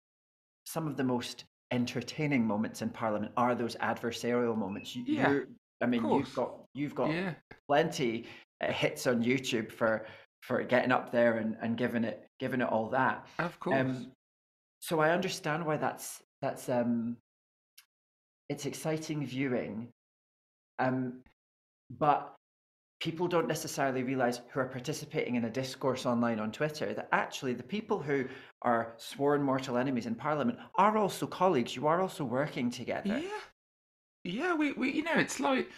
[0.67, 5.39] some of the most entertaining moments in parliament are those adversarial moments you, yeah.
[5.81, 7.35] i mean you've got you've got Yeah.
[7.69, 8.27] plenty
[8.65, 10.05] uh, hits on youtube for
[10.41, 13.77] for getting up there and, and giving it giving it all that Of course.
[13.77, 14.13] um,
[14.81, 17.17] so I understand why that's that's um,
[18.49, 19.89] it's exciting viewing,
[20.79, 21.21] um,
[21.99, 22.35] but
[23.01, 27.53] people don't necessarily realize who are participating in a discourse online on Twitter that actually
[27.55, 28.25] the people who
[28.63, 31.77] are sworn mortal enemies in Parliament are also colleagues.
[31.77, 33.19] You are also working together.
[33.19, 33.41] Yeah.
[34.25, 35.71] Yeah, we, we you know, it's like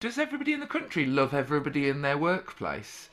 [0.00, 3.10] does everybody in the country love everybody in their workplace?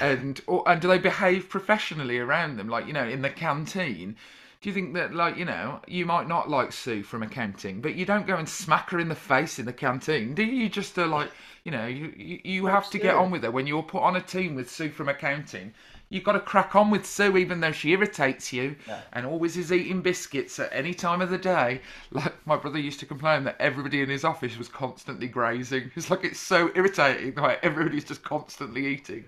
[0.00, 2.68] And or and do they behave professionally around them?
[2.68, 4.16] Like, you know, in the canteen.
[4.60, 7.96] Do you think that like, you know, you might not like Sue from accounting, but
[7.96, 10.54] you don't go and smack her in the face in the canteen, do you?
[10.54, 11.30] You just are like,
[11.64, 14.16] you know, you you, you have to get on with her when you're put on
[14.16, 15.74] a team with Sue from accounting.
[16.10, 18.76] You've got to crack on with Sue, even though she irritates you
[19.12, 21.80] and always is eating biscuits at any time of the day.
[22.10, 25.90] Like my brother used to complain that everybody in his office was constantly grazing.
[25.96, 27.34] It's like it's so irritating.
[27.34, 29.24] Like everybody's just constantly eating.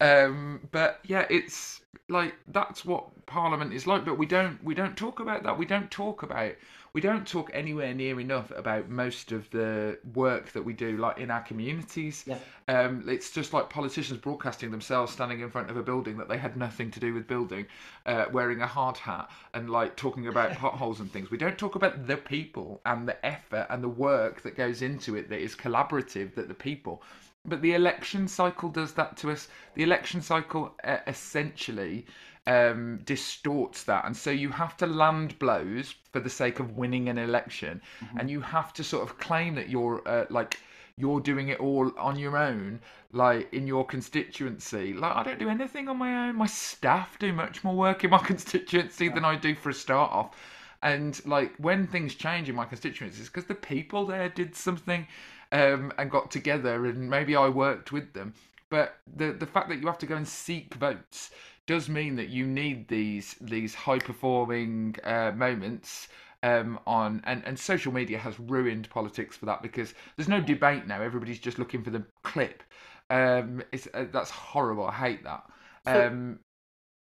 [0.00, 4.04] Um, but yeah, it's like that's what Parliament is like.
[4.04, 5.58] But we don't we don't talk about that.
[5.58, 6.52] We don't talk about
[6.94, 11.18] we don't talk anywhere near enough about most of the work that we do, like
[11.18, 12.24] in our communities.
[12.26, 12.38] Yeah.
[12.66, 16.38] Um, it's just like politicians broadcasting themselves standing in front of a building that they
[16.38, 17.66] had nothing to do with building,
[18.06, 21.30] uh, wearing a hard hat and like talking about potholes and things.
[21.30, 25.14] We don't talk about the people and the effort and the work that goes into
[25.14, 27.02] it that is collaborative, that the people.
[27.48, 29.48] But the election cycle does that to us.
[29.74, 32.06] The election cycle uh, essentially
[32.46, 37.08] um, distorts that, and so you have to land blows for the sake of winning
[37.08, 37.82] an election,
[38.18, 40.58] and you have to sort of claim that you're uh, like
[40.98, 42.80] you're doing it all on your own,
[43.12, 44.92] like in your constituency.
[44.92, 46.36] Like I don't do anything on my own.
[46.36, 50.10] My staff do much more work in my constituency than I do for a start
[50.12, 50.34] off.
[50.82, 55.06] And like when things change in my constituencies, because the people there did something
[55.50, 58.34] um, and got together, and maybe I worked with them.
[58.70, 61.30] But the the fact that you have to go and seek votes
[61.66, 66.08] does mean that you need these these high performing uh, moments
[66.42, 70.86] um, on and, and social media has ruined politics for that because there's no debate
[70.86, 71.00] now.
[71.02, 72.62] Everybody's just looking for the clip.
[73.10, 74.86] Um, it's uh, that's horrible.
[74.86, 75.44] I hate that.
[75.86, 76.38] So- Um,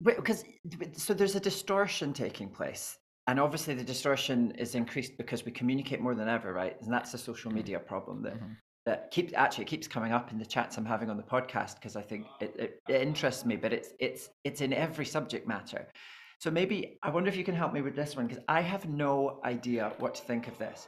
[0.03, 0.43] because
[0.93, 5.99] so there's a distortion taking place and obviously the distortion is increased because we communicate
[5.99, 6.77] more than ever right?
[6.81, 8.37] And that's a social media problem that
[8.85, 11.75] that keeps actually it keeps coming up in the chats i'm having on the podcast
[11.75, 15.47] because i think it, it, it interests me but it's it's it's in every subject
[15.47, 15.87] matter.
[16.39, 18.87] So maybe i wonder if you can help me with this one because i have
[18.87, 20.87] no idea what to think of this.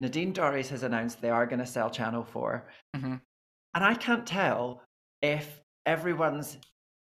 [0.00, 3.20] Nadine dorries has announced they are going to sell channel 4 Mhm.
[3.74, 4.82] and i can't tell
[5.22, 6.56] if everyone's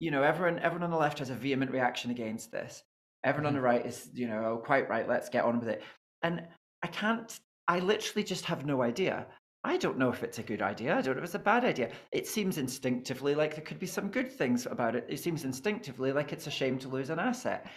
[0.03, 2.83] you know, everyone everyone on the left has a vehement reaction against this.
[3.25, 5.83] Everyone on the right is, you know, oh, quite right, let's get on with it.
[6.23, 6.43] And
[6.83, 9.27] I can't I literally just have no idea.
[9.65, 10.97] I don't know if it's a good idea.
[10.97, 11.91] I don't know if it's a bad idea.
[12.11, 15.07] It seems instinctively like there could be some good things about it.
[15.09, 17.71] It seems instinctively like it's a shame to lose an asset.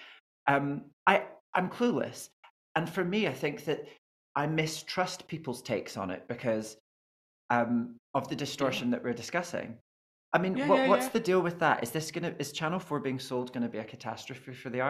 [0.47, 2.29] Um, I I'm clueless,
[2.75, 3.88] and for me, I think that
[4.36, 6.75] I mistrust people's takes on it because
[7.49, 9.77] um, of the distortion that we're discussing.
[10.34, 11.12] I mean, Yeah, what, yeah, what's yeah.
[11.12, 11.84] the deal with that?
[11.84, 14.89] Is this gonna is Channel Four being sold going to be a catastrophe for the?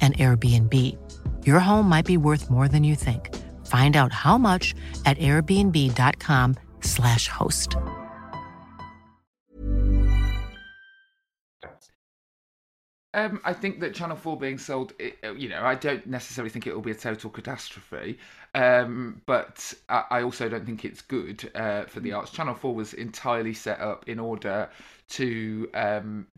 [0.00, 0.96] an Airbnb.
[1.46, 3.36] Your home might be worth more than you think.
[3.66, 7.76] Find out how much at airbnb.com/slash host.
[13.12, 16.48] Um, I think that Channel 4 being sold, it- uh, you know, I don't necessarily
[16.50, 18.18] think it will be a total catastrophe,
[18.54, 22.30] um, but I, I also don't think it's good uh, for the arts.
[22.30, 24.70] Channel 4 was entirely set up in order
[25.10, 26.28] to um,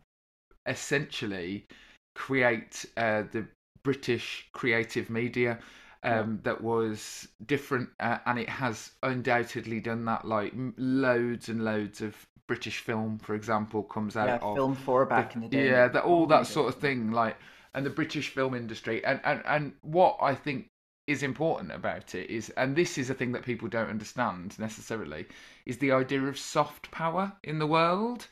[0.67, 1.67] essentially
[2.15, 3.47] create uh, the
[3.83, 5.59] British creative media
[6.03, 10.25] um, that was different, uh, and it has undoubtedly done that.
[10.27, 15.05] Like loads and loads of British film, for example, comes out Yeah, of Film 4
[15.05, 15.75] back in the day.
[15.75, 17.37] Yeah, that all that sort of thing, like,
[17.75, 20.69] and the British film industry, and and and what I think
[21.07, 25.27] is important about it is, and this is a thing that people don't understand necessarily,
[25.67, 28.27] is the idea of soft power in the world,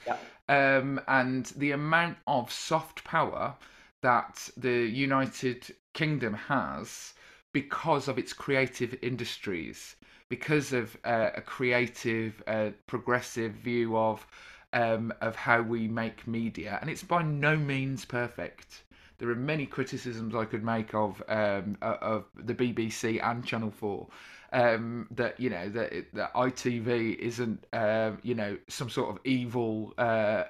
[0.48, 3.54] um, and the amount of soft power
[4.02, 7.14] that the United Kingdom has
[7.52, 9.96] because of its creative industries,
[10.28, 14.26] because of uh, a creative, uh, progressive view of
[14.72, 18.84] um, of how we make media, and it's by no means perfect.
[19.20, 24.08] There are many criticisms I could make of um, of the BBC and Channel Four.
[24.52, 29.94] Um, that you know that that ITV isn't um, you know some sort of evil
[29.98, 30.44] uh,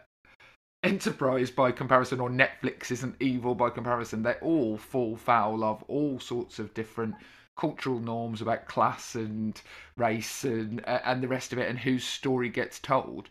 [0.83, 6.19] enterprise by comparison or netflix isn't evil by comparison they all fall foul of all
[6.19, 7.15] sorts of different
[7.59, 9.61] cultural norms about class and
[9.99, 13.29] race and uh, and the rest of it and whose story gets told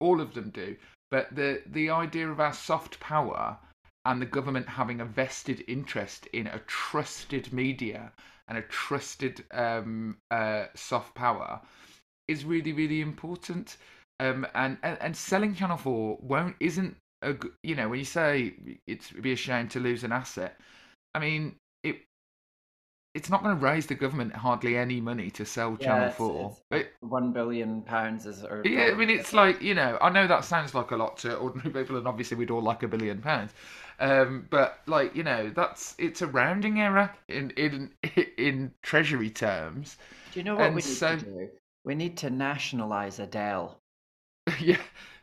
[0.00, 0.74] all of them do
[1.10, 3.58] but the the idea of our soft power
[4.06, 8.12] and the government having a vested interest in a trusted media
[8.48, 11.60] and a trusted um, uh, soft power
[12.28, 13.76] is really really important
[14.20, 18.54] um, and, and and selling Channel Four won't isn't a you know when you say
[18.86, 20.58] it's it'd be a shame to lose an asset.
[21.14, 21.96] I mean it
[23.14, 26.16] it's not going to raise the government hardly any money to sell Yeah, Channel it's-
[26.16, 26.56] Four.
[26.70, 28.44] it's It- One billion pounds is.
[28.44, 31.16] Or yeah, I mean it's like you know I know that sounds like a lot
[31.18, 33.52] to ordinary people, and obviously we'd all like a billion pounds.
[33.98, 37.90] Um, but like you know that's it's a rounding error in in
[38.38, 39.96] in treasury terms.
[40.32, 41.48] Do you know what and we need so- to do?
[41.84, 43.78] We need to nationalize Adele.
[44.60, 44.76] yeah,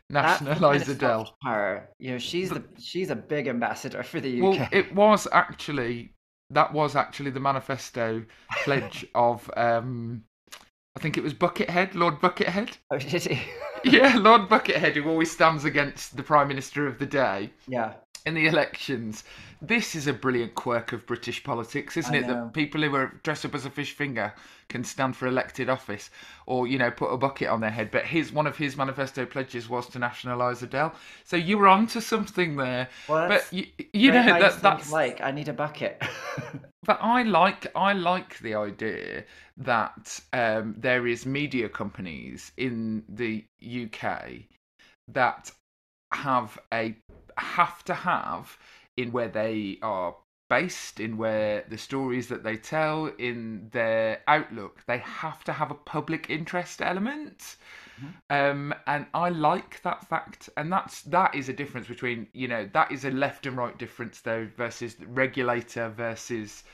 [0.08, 1.36] That's the kind nationalise Adele.
[1.42, 1.88] Power.
[1.98, 4.42] You know, she's the she's a big ambassador for the UK.
[4.42, 6.12] Well, it was actually
[6.50, 8.24] that was actually the manifesto
[8.64, 10.24] pledge of um
[10.96, 12.78] I think it was Buckethead, Lord Buckethead.
[12.90, 13.40] Oh, did he?
[13.84, 17.50] Yeah, Lord Buckethead, who always stands against the Prime Minister of the day.
[17.68, 17.94] yeah.
[18.26, 19.24] In the elections.
[19.60, 22.26] This is a brilliant quirk of British politics, isn't I it?
[22.26, 22.44] know.
[22.44, 24.32] That people who are dressed up as a fish finger
[24.68, 26.10] can stand for elected office,
[26.46, 27.90] or you know, put a bucket on their head.
[27.90, 30.94] But his one of his manifesto pledges was to nationalise Adele.
[31.24, 32.88] So you were onto something there.
[33.08, 36.02] Well, but you, you know that that's like I need a bucket.
[36.82, 39.24] but I like I like the idea
[39.58, 44.46] that um, there is media companies in the UK
[45.08, 45.50] that
[46.12, 46.94] have a
[47.38, 48.58] have to have
[48.96, 50.14] in where they are
[50.50, 54.82] based in where the stories that they tell in their outlook.
[54.86, 57.56] They have to have a public interest element.
[58.28, 62.68] Um, and I like that fact, and that's that is a difference between you know
[62.72, 66.64] that is a left and right difference though versus regulator versus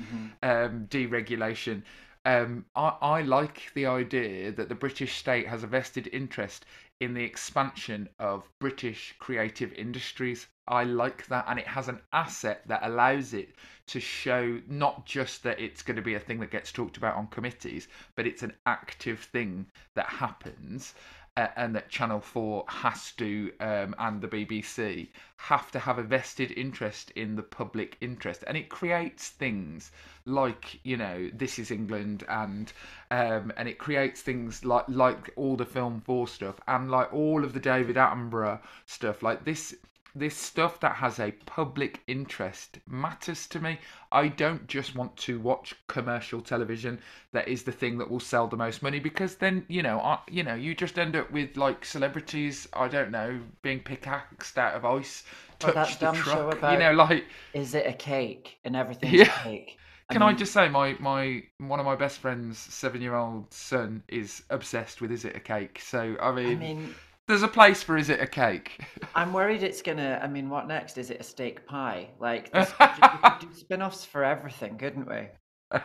[0.42, 1.82] um, deregulation.
[2.24, 6.64] Um, I, I like the idea that the British state has a vested interest
[7.00, 10.46] in the expansion of British creative industries.
[10.68, 13.54] I like that, and it has an asset that allows it
[13.86, 17.16] to show not just that it's going to be a thing that gets talked about
[17.16, 20.94] on committees, but it's an active thing that happens.
[21.36, 26.50] And that Channel 4 has to, um, and the BBC, have to have a vested
[26.52, 28.44] interest in the public interest.
[28.46, 29.90] And it creates things
[30.26, 32.72] like, you know, This is England, and
[33.10, 37.44] um, and it creates things like, like all the Film 4 stuff, and like all
[37.44, 39.22] of the David Attenborough stuff.
[39.22, 39.74] Like this
[40.14, 43.78] this stuff that has a public interest matters to me.
[44.12, 47.00] I don't just want to watch commercial television
[47.32, 50.18] that is the thing that will sell the most money because then you know, I,
[50.28, 52.68] you know, you just end up with like celebrities.
[52.72, 55.24] I don't know, being pickaxed out of ice,
[55.58, 56.24] touch that the dumb truck.
[56.24, 59.24] show about you know, like is it a cake and everything's Yeah.
[59.24, 59.80] a cake.
[60.10, 64.02] can I just say my my one of my best friends' seven year old son
[64.08, 65.80] is obsessed with Is It a Cake?
[65.80, 66.96] So I mean, I mean,
[67.30, 68.80] there's a place for Is It a Cake?
[69.14, 70.18] I'm worried it's gonna.
[70.20, 70.98] I mean, what next?
[70.98, 72.08] Is it a steak pie?
[72.18, 75.28] Like, this, we could do spin-offs for everything, couldn't we?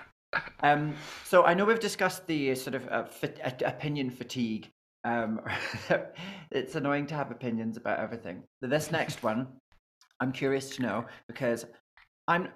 [0.59, 4.69] Um, so I know we've discussed the uh, sort of uh, fit, uh, opinion fatigue.
[5.05, 5.39] Um,
[6.51, 8.43] it's annoying to have opinions about everything.
[8.59, 9.47] But This next one,
[10.19, 11.65] I'm curious to know because
[12.27, 12.49] I'm.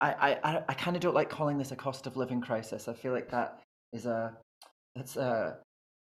[0.00, 2.88] I I I kind of don't like calling this a cost of living crisis.
[2.88, 3.60] I feel like that
[3.92, 4.32] is a
[4.96, 5.58] that's a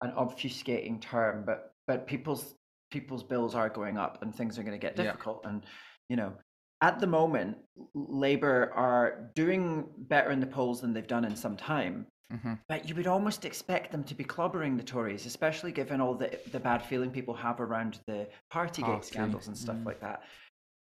[0.02, 2.54] an obfuscating term, but but people's
[2.90, 5.04] people's bills are going up and things are going to get Yeah.
[5.04, 5.64] difficult and
[6.08, 6.32] you know
[6.80, 7.56] at the moment
[7.94, 12.88] labor are doing better in the polls than they've done in some time hmm but
[12.88, 16.60] you would almost expect them to be clobbering the tories especially given all the the
[16.60, 19.86] bad feeling people have around the partygate Party, scandals and stuff mm.
[19.86, 20.22] like that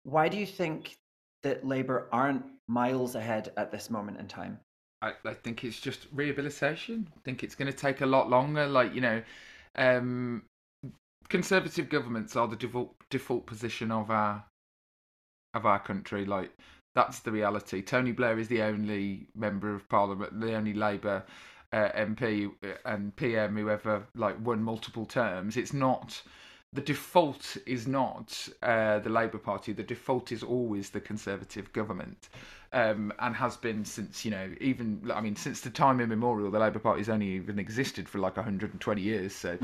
[0.03, 0.97] why do you think
[1.45, 4.59] that labor aren't miles ahead at this moment in time
[5.01, 7.09] I, I think it's just rehabilitation.
[7.17, 8.67] I think it's going to take a lot longer.
[8.67, 9.23] Like you know,
[9.77, 10.43] um,
[11.29, 14.45] conservative governments are the default default position of our
[15.55, 16.25] of our country.
[16.25, 16.51] Like
[16.95, 17.83] that's the reality.
[17.83, 21.25] Tony Blair is the only member of parliament, the only Labour
[21.73, 22.51] uh, MP
[22.85, 25.57] and PM who ever like won multiple terms.
[25.57, 26.23] It's not
[26.73, 29.73] the default is not uh, the Labour Party.
[29.73, 32.29] The default is always the Conservative government,
[32.73, 36.51] um, and has been since you know even I mean since the time immemorial.
[36.51, 39.35] The Labour Party's only even existed for like 120 years.
[39.35, 39.57] So,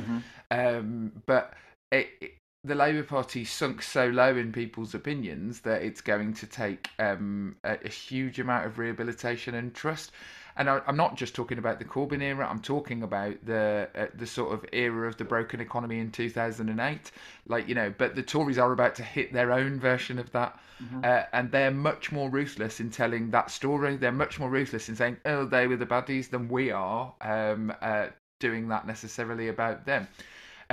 [0.51, 1.55] um, but
[1.93, 2.31] it, it-
[2.67, 7.57] the Labour Party sunk so low in people's opinions that it's going to take um,
[7.63, 10.13] a, a huge amount of rehabilitation and trust.
[10.57, 12.47] And I, I'm not just talking about the Corbyn era.
[12.49, 17.11] I'm talking about the uh, the sort of era of the broken economy in 2008.
[17.49, 20.59] Like you know, but the Tories are about to hit their own version of that,
[21.05, 23.97] uh, and they're much more ruthless in telling that story.
[23.97, 27.73] They're much more ruthless in saying, "Oh, they were the baddies," than we are um,
[27.83, 28.07] uh,
[28.39, 30.07] doing that necessarily about them.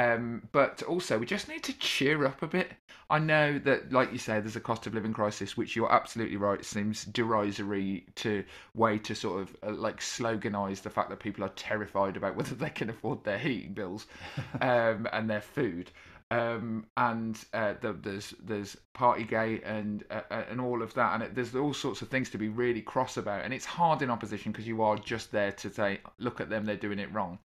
[0.02, 2.72] Um, but also, we just need to cheer up a bit.
[3.12, 6.38] I know that, like you say, there's a cost of living crisis, which you're absolutely
[6.38, 6.64] right.
[6.66, 8.44] Seems derisory to
[8.74, 12.56] way to sort of uh, like sloganize the fact that people are terrified about whether
[12.56, 14.08] they can afford their heating bills
[14.62, 15.92] um, and their food.
[16.32, 21.24] Um, and uh, the, there's there's Partygate and uh, uh, and all of that, and
[21.24, 23.44] it, there's all sorts of things to be really cross about.
[23.44, 26.66] And it's hard in opposition because you are just there to say, look at them,
[26.66, 27.38] they're doing it wrong.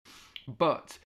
[0.59, 0.97] But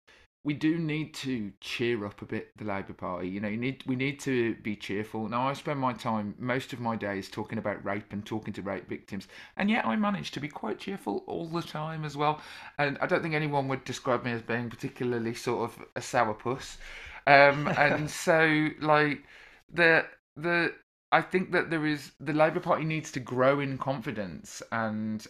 [0.42, 3.28] we do need to cheer up a bit the Labour Party.
[3.28, 5.28] You know, you need we need to be cheerful.
[5.28, 8.62] Now, I spend my time, most of my days, talking about rape and talking to
[8.62, 12.40] rape victims, and yet I manage to be quite cheerful all the time as well.
[12.78, 16.78] And I don't think anyone would describe me as being particularly sort of a sourpuss.
[17.26, 19.24] Um, and so, like
[19.70, 20.72] the the
[21.12, 25.26] I think that there is the Labour Party needs to grow in confidence and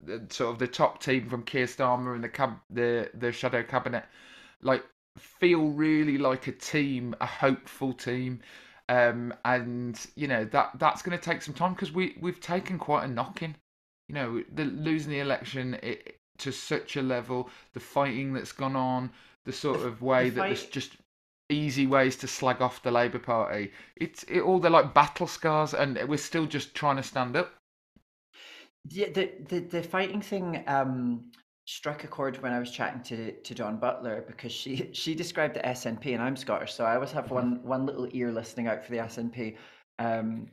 [0.00, 3.62] the, sort of the top team from Keir Starmer and the cab, the the shadow
[3.62, 4.04] cabinet
[4.62, 4.84] like
[5.18, 8.40] feel really like a team, a hopeful team,
[8.88, 12.78] Um, and you know that that's going to take some time because we we've taken
[12.78, 13.56] quite a knocking.
[14.08, 18.76] You know, the losing the election it, to such a level, the fighting that's gone
[18.76, 19.10] on,
[19.44, 20.96] the sort of way that there's just
[21.50, 23.72] easy ways to slag off the Labour Party.
[23.96, 27.52] It's it, all they're like battle scars, and we're still just trying to stand up.
[28.90, 31.30] Yeah, the, the the fighting thing um,
[31.68, 35.54] struck a chord when I was chatting to to Dawn Butler because she she described
[35.54, 38.84] the SNP and I'm Scottish, so I always have one one little ear listening out
[38.84, 39.56] for the SNP.
[39.98, 40.48] Um,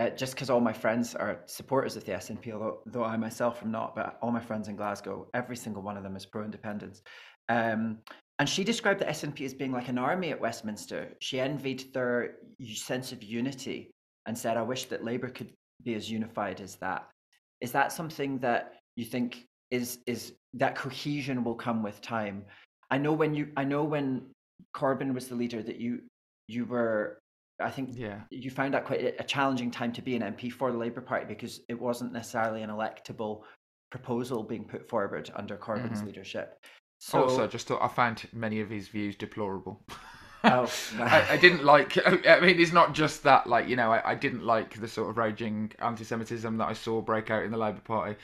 [0.00, 3.62] uh, just because all my friends are supporters of the SNP, although though I myself
[3.62, 7.02] am not, but all my friends in Glasgow, every single one of them is pro-independence.
[7.48, 7.98] Um,
[8.40, 11.14] and she described the SNP as being like an army at Westminster.
[11.20, 12.38] She envied their
[12.74, 13.92] sense of unity
[14.26, 15.52] and said, "I wish that Labour could
[15.84, 17.08] be as unified as that."
[17.60, 22.44] Is that something that you think is is that cohesion will come with time?
[22.90, 24.06] I know when you I know when
[24.76, 25.92] Corbyn was the leader that you
[26.48, 27.18] you were
[27.60, 28.20] I think Yeah.
[28.30, 31.24] you found that quite a- challenging time to be an MP for the Labour Party
[31.26, 33.42] because it wasn't necessarily an electable
[33.90, 36.06] proposal being put forward under Corbyn's Mhm.
[36.06, 36.58] leadership.
[37.00, 39.80] So also, just thought I found many of his views deplorable.
[40.46, 41.96] Oh, I, I didn't like.
[42.06, 43.46] I mean, it's not just that.
[43.46, 47.00] Like, you know, I, I didn't like the sort of raging anti-Semitism that I saw
[47.00, 48.16] break out in the Labour Party.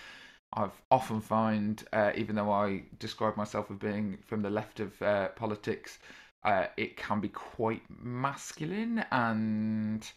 [0.53, 5.01] I've often find, uh, even though I describe myself as being from the left of
[5.03, 5.99] uh, politics,
[6.45, 10.11] uh, it can be quite masculine and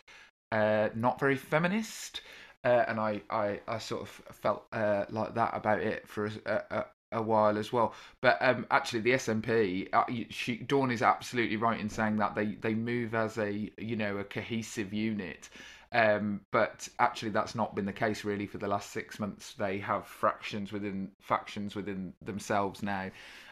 [0.51, 2.21] uh, not very feminist.
[2.63, 6.63] Uh, and I, I, I sort of felt uh, like that about it for a,
[6.71, 7.93] a, a while as well.
[8.21, 9.89] But um, actually, the SNP,
[10.29, 14.17] she, Dawn is absolutely right in saying that they, they move as a you know
[14.17, 15.49] a cohesive unit.
[15.93, 19.53] Um, but actually, that's not been the case really for the last six months.
[19.53, 23.11] They have fractions within factions within themselves now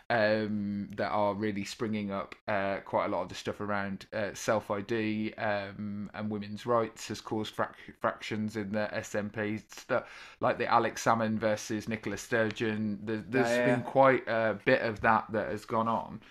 [0.09, 2.35] um, that are really springing up.
[2.47, 7.07] Uh, quite a lot of the stuff around uh, self ID um, and women's rights
[7.07, 10.09] has caused frac- fractions in the SNP stuff,
[10.41, 12.99] like the Alex Salmond versus Nicola Sturgeon.
[13.03, 13.75] There, there's Yeah, yeah.
[13.75, 16.21] been quite a bit of that that has gone on.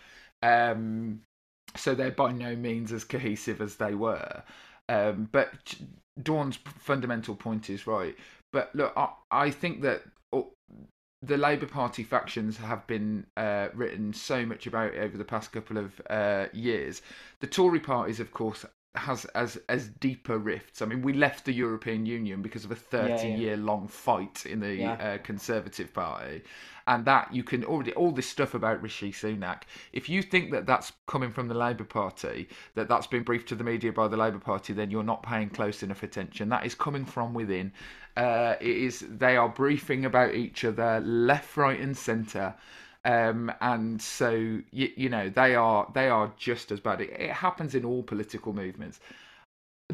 [0.43, 1.21] Um,
[1.77, 4.43] so they're by no means as cohesive as they were.
[4.91, 5.77] Um, but
[6.21, 8.17] Dawn's fundamental point is right.
[8.53, 10.49] But look, I, I think that oh,
[11.23, 15.79] the Labour Party factions have been uh, written so much about over the past couple
[15.79, 17.03] of uh, years.
[17.41, 20.83] The Tory parties, of course, has as as deeper rifts.
[20.83, 23.37] I mean, we left the European Union because of a thirty yeah.
[23.37, 24.93] year long fight in the Yeah.
[24.93, 26.43] uh, Conservative Party,
[26.87, 29.63] and that you can already all this stuff about Rishi Sunak.
[29.93, 33.55] If you think that that's coming from the Labour Party, that that's been briefed to
[33.55, 36.49] the media by the Labour Party, then you're not paying close enough attention.
[36.49, 37.73] That is coming from within.
[38.17, 42.55] Uh, it is they are briefing about each other left, right, and centre.
[43.05, 47.01] Um, and so you, you know they are they are just as bad.
[47.01, 49.01] It, it happens in all political movements.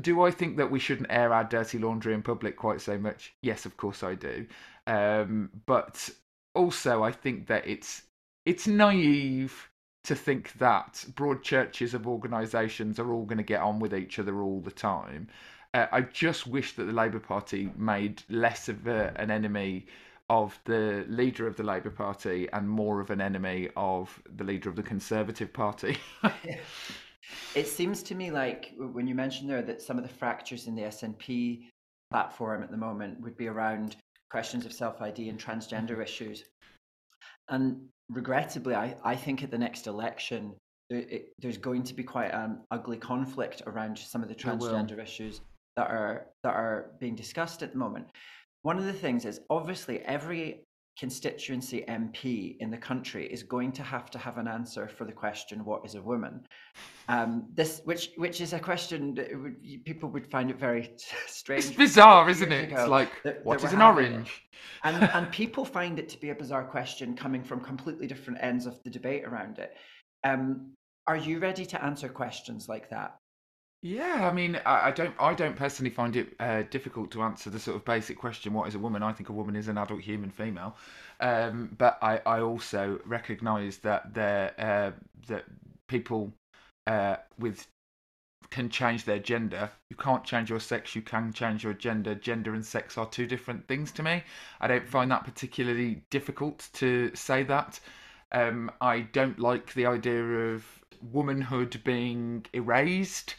[0.01, 3.35] Do I think that we shouldn't air our dirty laundry in public quite so much?
[3.43, 4.47] Yes, of course I do.
[4.87, 6.11] Um, but
[6.55, 8.03] also, I think that it's
[8.45, 9.71] it's naive
[10.05, 14.19] to think that broad churches of organisations are all going to get on with each
[14.19, 15.29] other all the time.
[15.75, 19.87] Uh, I just wish that the Labour Party made less of a, an enemy
[20.29, 24.69] of the leader of the Labour Party and more of an enemy of the leader
[24.69, 25.97] of the Conservative Party.
[27.55, 30.75] It seems to me like when you mentioned there that some of the fractures in
[30.75, 31.65] the SNP
[32.11, 33.97] platform at the moment would be around
[34.31, 36.03] questions of self ID and transgender mm-hmm.
[36.03, 36.45] issues.
[37.49, 40.55] And regrettably, I, I think at the next election,
[40.91, 45.03] there, it, there's going to be quite an ugly conflict around some of the transgender
[45.03, 45.41] issues
[45.77, 48.07] that are that are being discussed at the moment.
[48.63, 50.63] One of the things is obviously every
[50.99, 55.13] constituency MP in the country is going to have to have an answer for the
[55.13, 56.47] question, "What is a woman?"
[57.09, 60.95] Um, this, which which is a question that would, people would find it very
[61.27, 61.67] strange.
[61.67, 62.73] it's bizarre, isn't it?
[62.73, 64.43] ago It's like, that- what that is an orange?
[64.85, 68.65] and and people find it to be a bizarre question coming from completely different ends
[68.67, 69.77] of the debate around it.
[70.25, 70.73] Um,
[71.07, 73.17] are you ready to answer questions like that?
[73.89, 77.61] Yeah, I mean, I, don't, I don't personally find it uh, difficult to answer the
[77.61, 79.01] sort of basic question: what is a woman?
[79.05, 80.77] I think a woman is an adult human female,
[81.21, 84.91] um, but I, I also recognise that there, uh,
[85.29, 85.45] that
[85.87, 86.33] people
[86.89, 87.69] uh, with
[88.51, 89.71] can change their gender.
[89.91, 90.97] You can't change your sex.
[90.97, 92.17] You can change your gender.
[92.17, 94.25] Gender and sex are two different things to me.
[94.61, 97.79] I don't find that particularly difficult to say that.
[98.33, 100.65] Um, I don't like the idea of
[101.13, 103.37] womanhood being erased.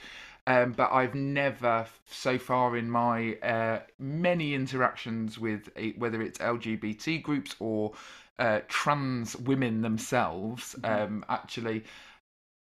[0.48, 6.40] Um, but I've never, so far in my uh, many interactions with uh, whether it's
[6.40, 7.92] LGBT groups or
[8.40, 11.84] uh, trans women themselves, um, actually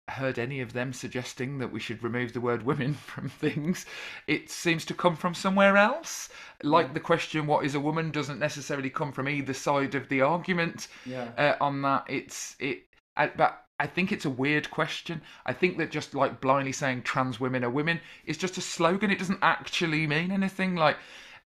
[0.10, 3.86] heard any of them suggesting that we should remove the word women from things.
[4.26, 6.30] It seems to come from somewhere else.
[6.64, 10.22] Like the question, "What is a woman?" doesn't necessarily come from either side of the
[10.22, 10.88] argument.
[11.06, 11.30] Yeah.
[11.38, 12.86] Uh, on that, it's it.
[13.16, 15.22] I, but I think it's a weird question.
[15.46, 19.12] I think that just like blindly saying trans women are women is just a slogan.
[19.12, 20.76] It doesn't actually mean anything.
[20.76, 20.98] Like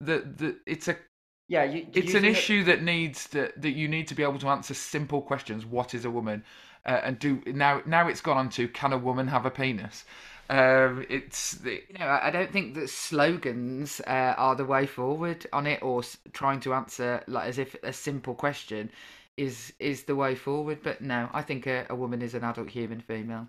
[0.00, 0.96] the the it's a
[1.48, 4.38] Yeah, you, it's an it- issue that needs to, that you need to be able
[4.40, 5.66] to answer simple questions.
[5.66, 6.44] What is a woman?
[6.86, 10.04] Uh, and do now now it's gone on to can a woman have a penis?
[10.48, 14.86] Um, it's the, You know, I I don't think that slogans uh, are the way
[14.86, 16.02] forward on it, or
[16.32, 18.90] trying to answer like as if a simple question
[19.40, 20.78] is is the way forward.
[20.82, 23.46] But no, I think a, a woman is an adult human female.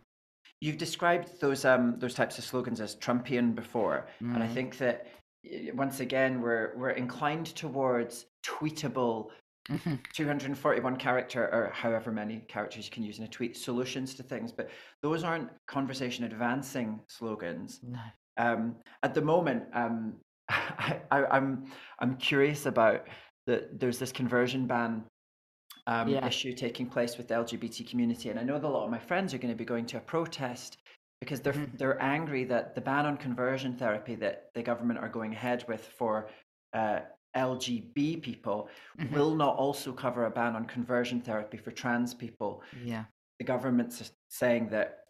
[0.60, 4.54] You've described those um those types of slogans as Trumpian before, and I Mhm.
[4.54, 5.08] think that
[5.52, 9.30] eh, once again we're we're inclined towards tweetable.
[10.14, 14.52] 241 character or however many characters you can use in a tweet solutions to things
[14.52, 14.70] but
[15.04, 18.00] those aren't conversation advancing slogans No.
[18.38, 20.16] um, at the moment, um,
[20.50, 21.66] I, I, I'm
[22.00, 23.08] I'm curious about
[23.48, 23.80] that.
[23.80, 25.04] there's this conversion ban
[25.92, 26.26] um, Yeah.
[26.26, 29.00] issue taking place with the LGBT community, and I know that a lot of my
[29.00, 30.78] friends are going to be going to a protest
[31.20, 31.78] because they're Mhm.
[31.78, 35.84] they're angry that the ban on conversion therapy that the government are going ahead with
[36.00, 36.30] for
[36.74, 37.02] uh,
[37.36, 39.12] LGB people Mhm.
[39.12, 43.06] will not also cover a ban on conversion therapy for trans people Yeah.
[43.40, 45.01] the government's saying that, th-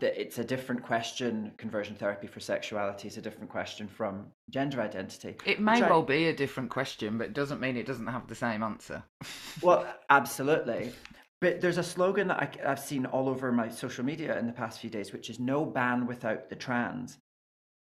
[0.00, 1.52] that it's a different question.
[1.56, 5.36] Conversion therapy for sexuality is a different question from gender identity.
[5.44, 8.26] It may I- well be a different question, but it doesn't mean it doesn't have
[8.28, 9.02] the same answer.
[9.62, 10.92] Well, absolutely.
[11.40, 14.52] But there's a slogan that I, have seen all over my social media in the
[14.52, 17.18] past few days, which is no ban without the trans.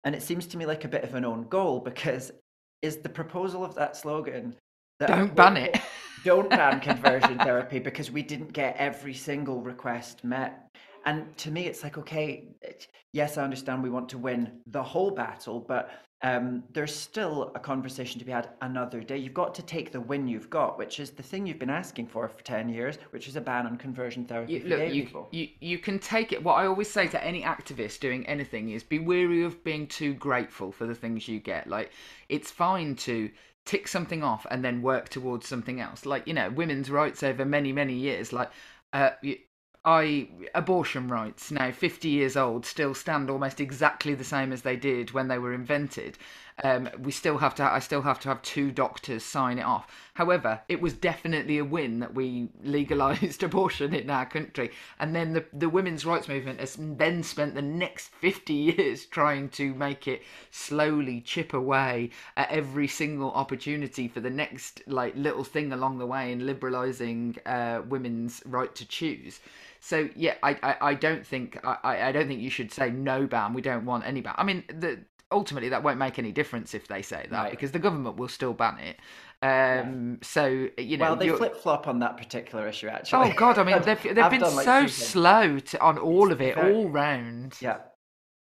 [0.03, 2.31] And it seems to me like a bit of an own goal because
[2.81, 4.55] is the proposal of that slogan
[4.99, 5.79] that Don't ban it.
[6.23, 10.67] don't ban conversion therapy because we didn't get every single request met.
[11.05, 12.47] And to me, it's like, okay,
[13.11, 15.89] yes, I understand we want to win the whole battle, but
[16.23, 19.17] um, there's still a conversation to be had another day.
[19.17, 22.07] You've got to take the win you've got, which is the thing you've been asking
[22.07, 24.91] for for 10 years, which is a ban on conversion therapy You, for look, gay
[24.91, 25.27] you, people.
[25.31, 26.43] you you can take it.
[26.43, 30.13] What I always say to any activist doing anything is be weary of being too
[30.13, 31.67] grateful for the things you get.
[31.67, 31.91] Like
[32.29, 33.31] it's fine to
[33.65, 36.05] tick something off and then work towards something else.
[36.05, 38.31] Like you know, women's rights over many many years.
[38.31, 38.51] Like
[38.93, 39.11] uh,
[39.84, 44.75] I abortion rights now 50 years old still stand almost exactly the same as they
[44.75, 46.19] did when they were invented.
[46.63, 47.63] Um, we still have to.
[47.63, 49.87] I still have to have two doctors sign it off.
[50.13, 55.33] However, it was definitely a win that we legalised abortion in our country, and then
[55.33, 60.07] the the women's rights movement has then spent the next fifty years trying to make
[60.07, 60.21] it
[60.51, 66.05] slowly chip away at every single opportunity for the next like little thing along the
[66.05, 69.39] way in liberalising uh, women's right to choose.
[69.79, 71.77] So yeah, I, I, I don't think I,
[72.09, 73.53] I- don't think you should say no ban.
[73.53, 74.35] We don't want any ban.
[74.37, 74.99] I mean, the,
[75.32, 77.51] ultimately that won't make any difference if they say that Right.
[77.51, 78.99] because the government will still ban it.
[79.43, 83.32] Um, So you know, well, they flip flop on that particular issue, actually.
[83.32, 83.57] Oh God!
[83.57, 86.55] I mean, they've they've I've been done, like, so slow to, on all of it,
[86.55, 87.55] Very- all round.
[87.61, 87.77] Yeah.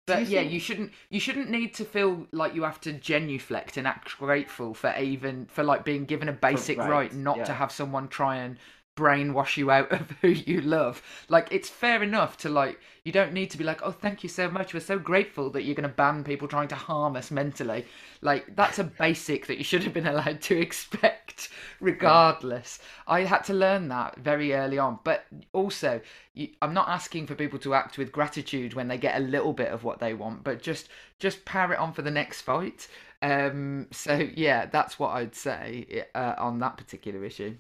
[0.06, 2.92] But you yeah, think- you shouldn't you shouldn't need to feel like you have to
[2.92, 7.46] genuflect and act grateful for even for like being given a basic right, right, not
[7.46, 8.58] to have someone try and
[8.96, 11.02] brainwash you out of who you love.
[11.28, 14.28] Like it's fair enough to like you don't need to be like, oh thank you
[14.28, 14.72] so much.
[14.72, 17.86] We're so grateful that you're gonna ban people trying to harm us mentally.
[18.20, 21.48] Like that's a basic that you should have been allowed to expect
[21.80, 22.78] regardless.
[23.06, 24.98] I had to learn that very early on.
[25.04, 26.00] But also
[26.34, 29.52] you, I'm not asking for people to act with gratitude when they get a little
[29.52, 30.88] bit of what they want, but just
[31.18, 32.88] just power it on for the next fight.
[33.22, 37.56] Um, so yeah, that's what I'd say uh, on that particular issue.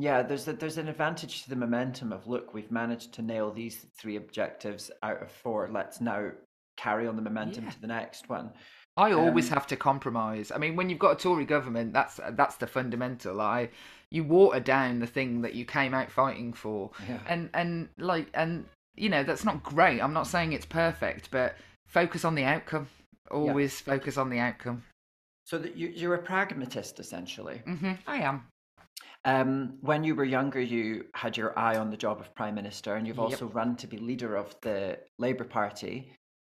[0.00, 3.50] Yeah, there's a, there's an advantage to the momentum of look, we've managed to nail
[3.50, 5.68] these three objectives out of four.
[5.72, 6.30] Let's now
[6.76, 7.70] carry on the momentum Yeah.
[7.70, 8.52] to the next one.
[8.96, 10.50] I always Um, have to compromise.
[10.50, 13.40] I mean, when you've got a Tory government, that's that's the fundamental.
[13.40, 13.70] I
[14.10, 17.20] you water down the thing that you came out fighting for, Yeah.
[17.28, 20.00] and and like and you know that's not great.
[20.00, 22.88] I'm not saying it's perfect, but focus on the outcome.
[23.30, 24.82] Always focus on the outcome.
[25.44, 27.58] So that you, you're a pragmatist essentially.
[27.64, 28.46] hmm I am.
[29.24, 32.94] Um, when you were younger, you had your eye on the job of prime minister,
[32.94, 33.24] and you've Yep.
[33.24, 36.12] also run to be leader of the Labour Party,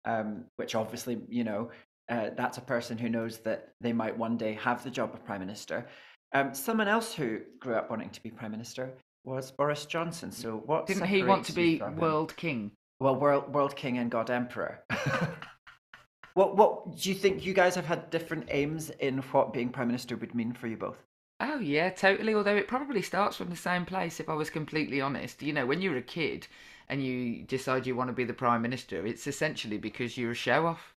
[0.06, 1.72] um, which obviously, you know,
[2.10, 5.24] uh, that's a person who knows that they might one day have the job of
[5.26, 5.88] prime minister.
[6.34, 10.32] Um, someone else who grew up wanting to be prime minister was Boris Johnson.
[10.32, 12.00] So what Didn't he want to be from him?
[12.00, 12.72] world king?
[13.00, 14.84] Well, world, world king and God emperor.
[16.34, 17.46] what what do you think?
[17.46, 20.78] You guys have had different aims in what being prime minister would mean for you
[20.78, 20.98] both.
[21.42, 22.34] Oh yeah, totally.
[22.36, 24.20] Although it probably starts from the same place.
[24.20, 26.48] If I was completely honest, you know, when you're a kid
[26.88, 30.36] and you decide you want to be the prime minister, it's essentially because you're a
[30.36, 30.94] show off.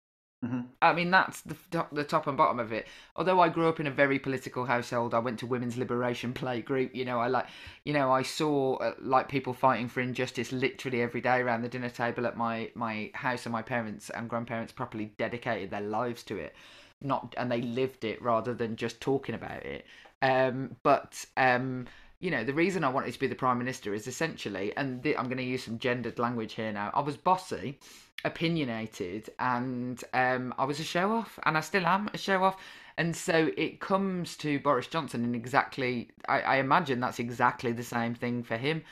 [0.44, 0.66] Mhm.
[0.82, 2.88] I mean, that's the top, the top and bottom of it.
[3.16, 6.60] Although I grew up in a very political household, I went to women's liberation play
[6.60, 6.94] group.
[6.94, 7.46] You know, I like,
[7.84, 11.68] you know, I saw uh, like people fighting for injustice literally every day around the
[11.68, 16.24] dinner table at my my house, and my parents and grandparents properly dedicated their lives
[16.24, 16.54] to it,
[17.00, 19.86] not and they lived it rather than just talking about it.
[20.22, 21.86] Um, but um,
[22.20, 25.24] you know, the reason I wanted to be the prime minister is essentially, and I'm
[25.24, 26.92] going to use some gendered language here now.
[26.94, 27.80] I was bossy,
[28.24, 32.56] opinionated, and um, I was a show off, and I still am a show off.
[32.96, 37.82] And so it comes to Boris Johnson, and exactly, I, I imagine that's exactly the
[37.82, 38.84] same thing for him.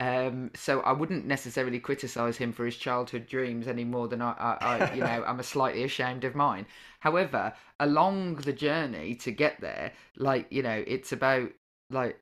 [0.00, 4.32] Um, so I wouldn't necessarily criticise him for his childhood dreams any more than I,
[4.32, 6.66] I, I you know, I'm a slightly ashamed of mine.
[7.00, 11.50] However, along the journey to get there, like you know, it's about
[11.90, 12.18] like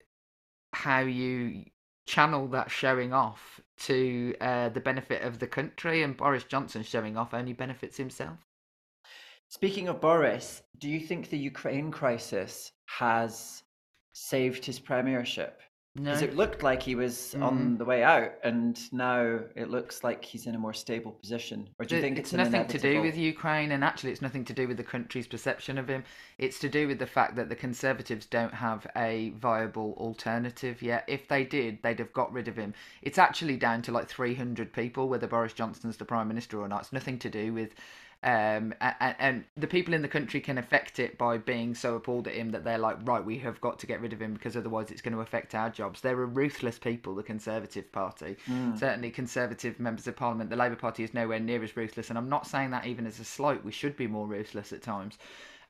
[0.75, 1.65] how you
[2.07, 7.17] channel that showing off to uh, the benefit of the country, and Boris Johnson showing
[7.17, 8.39] off only benefits himself.
[9.49, 13.63] Speaking of Boris, do you think the Ukraine crisis has
[14.13, 15.61] saved his premiership?
[15.95, 17.79] No, Because it looked like he was on Mhm.
[17.79, 21.69] the way out, and now it looks like he's in a more stable position.
[21.79, 24.23] Or do you It- think it's, it's, nothing to do with Ukraine, and actually, it's
[24.23, 26.03] nothing to do with the country's perception of him.
[26.39, 31.05] It's to do with the fact that the Conservatives don't have a viable alternative yet.
[31.09, 32.73] If they did, they'd have got rid of him.
[33.03, 36.81] It's actually down to like 300 people whether Boris Johnson's the prime minister or not.
[36.85, 37.75] It's nothing to do with.
[38.25, 42.29] Um, and, and the people in the country can affect it by being so appalled
[42.29, 44.57] at him that they're like, right, we have got to get rid of him because
[44.57, 46.01] otherwise it's going to affect our jobs.
[46.01, 48.37] They're a ruthless people, the Conservative Party.
[48.77, 50.51] Certainly, Conservative members of Parliament.
[50.51, 53.19] The Labour Party is nowhere near as ruthless, and I'm not saying that even as
[53.19, 53.65] a slight.
[53.65, 55.19] We should be more ruthless at times.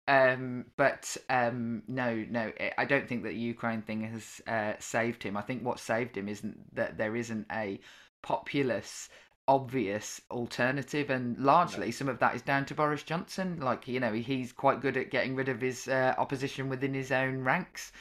[0.09, 4.74] Um, but um, no, no, I- I don't think that the Ukraine thing has uh,
[4.78, 5.36] saved him.
[5.36, 7.78] I think what saved him isn't that there isn't a
[8.20, 9.09] populous,
[9.49, 13.61] obvious alternative, and largely some of that is down to Boris Johnson.
[13.61, 17.12] Like you know, he's quite good at getting rid of his uh, opposition within his
[17.12, 17.93] own ranks.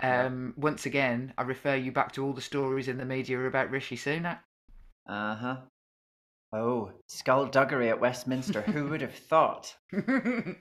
[0.00, 3.70] Um, once again, I refer you back to all the stories in the media about
[3.70, 4.38] Rishi Sunak.
[5.08, 5.56] Uh huh.
[6.52, 8.62] Oh, skullduggery at Westminster.
[8.62, 9.74] Who would have thought?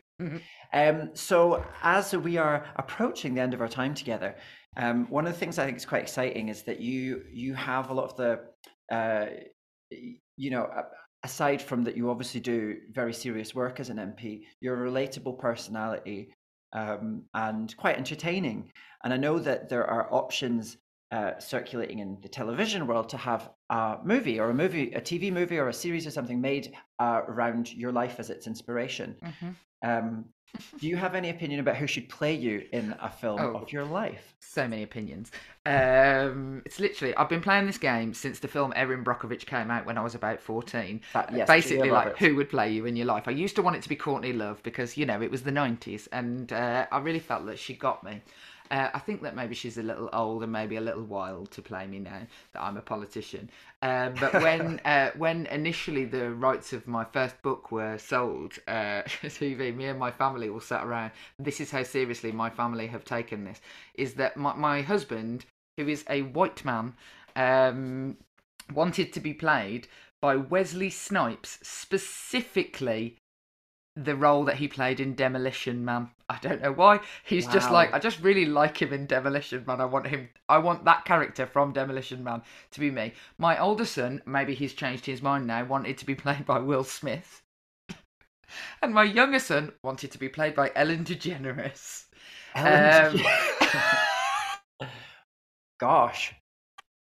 [0.74, 4.36] Um, so, as we are approaching the end of our time together,
[4.76, 7.90] um, one of the things I think is quite exciting is that you you have
[7.90, 9.28] a lot of the, uh,
[9.92, 10.70] you know,
[11.24, 14.44] aside from that, you obviously do very serious work as an MP.
[14.62, 16.34] You're a relatable personality
[16.74, 18.72] um, and quite entertaining.
[19.04, 20.78] And I know that there are options
[21.12, 25.32] uh, circulating in the television world to have a movie or a movie, a TV
[25.32, 29.16] movie or a series or something made uh, around your life as its inspiration.
[29.84, 30.26] Um,
[30.80, 33.58] do you have any opinion about who should play you in a film Oh.
[33.62, 34.34] of your life?
[34.40, 35.30] so many opinions.
[35.66, 39.86] Um, it's literally I've been playing this game since the film Erin Brockovich came out
[39.86, 41.02] when I was about fourteen.
[41.14, 43.28] That- yes, Basically, like who would play you in your life?
[43.28, 45.52] I used to want it to be Courtney Love because you know it was the
[45.52, 48.22] nineties, and uh, I really felt that she got me.
[48.70, 51.62] Uh, I think that maybe she's a little old and maybe a little wild to
[51.62, 52.22] play me now
[52.54, 53.50] that I'm a politician.
[53.82, 59.02] Um, but when uh, when initially the rights of my first book were sold uh,
[59.22, 61.12] to TV, me and my family all sat around.
[61.40, 63.62] This is how seriously my family have taken this.
[63.96, 65.46] Is that my, my husband,
[65.78, 66.94] who is a white man,
[67.36, 68.18] um,
[68.74, 69.88] wanted to be played
[70.22, 73.18] by Wesley Snipes, specifically
[74.04, 76.10] the role that he played in Demolition Man.
[76.30, 77.00] I don't know why.
[77.24, 79.82] He's just like I just really like him in Demolition Man.
[79.82, 83.14] I want him I want that character from Demolition Man to be me.
[83.38, 86.84] My older son, maybe he's changed his mind now, wanted to be played by Will
[86.84, 87.42] Smith.
[88.82, 92.06] and my younger son wanted to be played by Ellen DeGeneres.
[92.56, 93.20] Ellen
[94.80, 94.88] Um,
[95.80, 96.34] Gosh.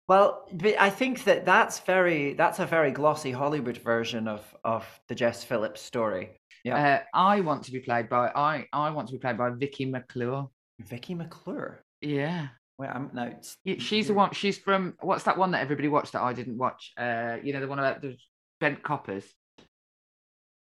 [0.09, 5.15] Well, I think that that's very that's a very glossy Hollywood version of of the
[5.15, 6.31] Jess Phillips story.
[6.65, 9.51] Yeah, Uh, I want to be played by I I want to be played by
[9.51, 10.49] Vicky McClure.
[10.81, 11.85] Vicky McClure.
[12.01, 12.49] Yeah.
[12.79, 13.33] Wait, I'm no.
[13.65, 14.33] Yeah, She's the one.
[14.33, 16.93] She's from what's that one that everybody watched that I didn't watch?
[16.97, 18.17] Uh, you know the one about the
[18.61, 19.25] bent coppers.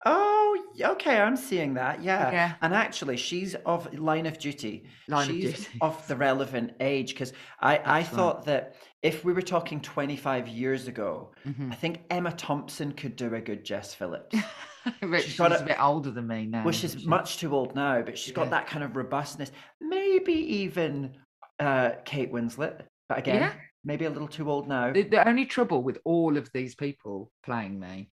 [0.05, 1.21] Oh, y- okay.
[1.21, 2.03] I'm seeing that.
[2.03, 2.31] Yeah.
[2.31, 2.53] Yeah.
[2.63, 4.85] And actually, she's of Line of Duty.
[5.09, 5.79] Line of she's Duty.
[5.81, 8.07] of the relevant age because I I That's right.
[8.17, 11.73] thought that if we were talking 25 years ago, Mhm.
[11.73, 14.35] I think Emma Thompson could do a good Jess Phillips.
[15.01, 16.69] but She's she's, got a, a- bit older than me now.
[16.69, 17.09] isn't she's she?
[17.09, 18.51] much too old now, but she's got Yeah.
[18.51, 19.51] that kind of robustness.
[19.81, 21.17] Maybe even
[21.61, 23.53] uh, Kate Winslet, but again, Yeah.
[23.85, 24.93] maybe a little too old now.
[24.93, 28.11] The, the only trouble with all of these people playing me,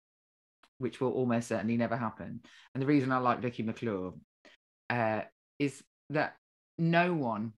[0.82, 2.42] which will almost certainly never happen,
[2.74, 4.14] and the reason I like Vicky McClure,
[4.90, 5.22] uh,
[5.60, 6.36] is that
[6.78, 7.54] no one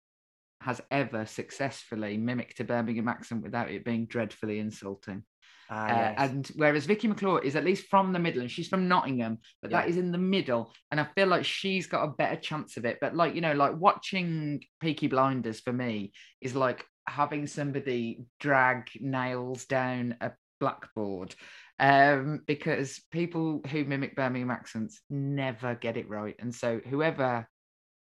[0.62, 5.24] has ever successfully mimicked a Birmingham accent without it being dreadfully insulting.
[5.70, 6.14] Ah, Uh.
[6.18, 9.72] And whereas Vicky McClure is at least from the middle, and she's from Nottingham, but
[9.72, 9.90] that Yeah.
[9.92, 13.00] is in the middle, and I feel like she's got a better chance of it.
[13.02, 18.90] But like you know, like watching Peaky Blinders for me is like having somebody drag
[19.00, 21.36] nails down a blackboard,
[21.80, 27.48] um, because people who mimic Birmingham accents never get it right, and so whoever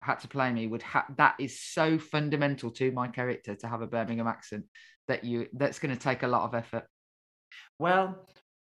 [0.02, 3.82] had to play me would have that is so fundamental to my character to have
[3.82, 4.64] a Birmingham accent
[5.08, 6.84] that you that's going to take a lot of effort.
[7.78, 8.26] Well,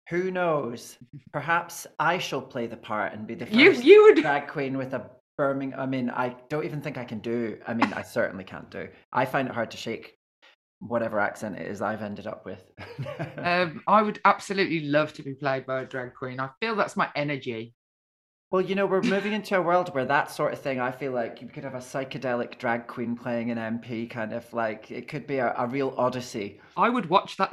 [0.10, 0.98] who knows?
[1.34, 4.78] Perhaps I shall play the part and be the first You- you would- drag queen
[4.78, 5.80] with a Birmingham.
[5.80, 7.60] I mean, I don't even think I can do.
[7.68, 8.88] I mean, I certainly can't do.
[9.14, 10.17] I find it hard to shake
[10.80, 12.64] whatever accent it is I've ended up with.
[13.38, 16.40] um, I would absolutely love to be played by a drag queen.
[16.40, 17.74] I feel that's my energy.
[18.50, 21.12] Well, you know, we're moving into a world where that sort of thing, I feel
[21.12, 25.10] like you could have a psychedelic drag queen playing an MP, kind of like it
[25.10, 26.62] could be a, a real odyssey.
[26.78, 27.52] I would watch that.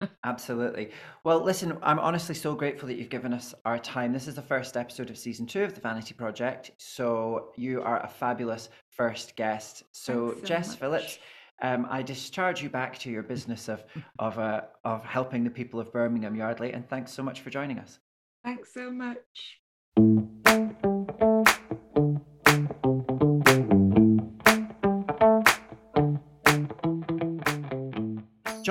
[0.24, 0.90] Absolutely.
[1.24, 4.12] Well, listen, I'm honestly so grateful that you've given us our time.
[4.12, 6.70] This is the first episode of season two of the Vanity Project.
[6.78, 9.82] So you are a fabulous first guest.
[9.92, 10.78] So, so Jess much.
[10.78, 11.18] Phillips,
[11.62, 13.84] um, I discharge you back to your business of
[14.18, 17.78] of uh, of helping the people of Birmingham Yardley, and thanks so much for joining
[17.78, 17.98] us.
[18.44, 19.60] Thanks so much.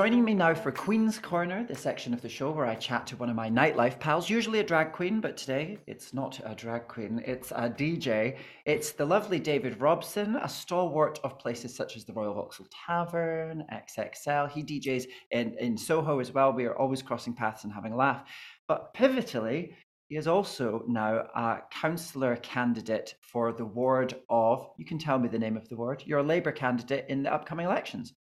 [0.06, 3.16] Joining me now for Queen's Corner, the section of the show where I chat to
[3.16, 6.88] one of my nightlife pals, usually a drag queen, but today it's not a drag
[6.88, 8.38] queen, it's a DJ.
[8.68, 13.66] It's the lovely David Robson, a stalwart of places such as the Royal Vauxhall Tavern,
[13.74, 14.52] XXL.
[14.52, 16.54] He DJs in, in Soho as well.
[16.54, 18.26] We are always crossing paths and having a laugh.
[18.68, 19.74] But pivotally,
[20.08, 25.30] he is also now a councillor candidate for the ward of, you can tell me
[25.30, 28.14] the name of the ward, you're a Labour candidate in the upcoming elections.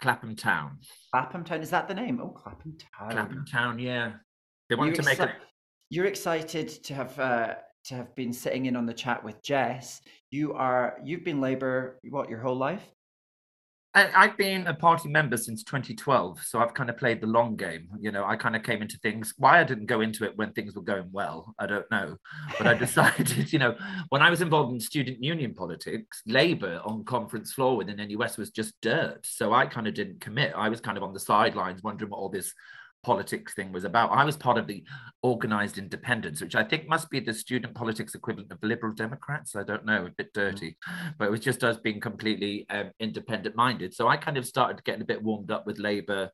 [0.00, 0.78] Clapham Town.
[1.12, 2.20] Clapham Town, is that the name?
[2.22, 3.10] Oh, Clapham Town.
[3.10, 4.12] Clapham Town, yeah.
[4.68, 5.36] They want to make exci- a.
[5.90, 10.00] You're excited to have uh, to have been sitting in on the chat with Jess.
[10.30, 12.84] You are you've been Labour what your whole life?
[13.92, 17.56] I, I've been a party member since 2012, so I've kind of played the long
[17.56, 17.88] game.
[17.98, 19.34] You know, I kind of came into things.
[19.36, 22.16] Why I didn't go into it when things were going well, I don't know.
[22.56, 23.76] But I decided, you know,
[24.10, 28.50] when I was involved in student union politics, Labour on conference floor within NUS was
[28.50, 29.20] just dirt.
[29.24, 30.52] So I kind of didn't commit.
[30.54, 32.54] I was kind of on the sidelines, wondering what all this
[33.02, 34.10] politics thing was about.
[34.10, 34.82] I was part of the
[35.24, 39.56] organised independence, which I think must be the student politics equivalent of Liberal Democrats.
[39.56, 40.76] I don't know, a bit dirty,
[41.18, 43.94] but it was just us being completely um, independent minded.
[43.94, 46.30] So I kind of started getting a bit warmed up with Labour.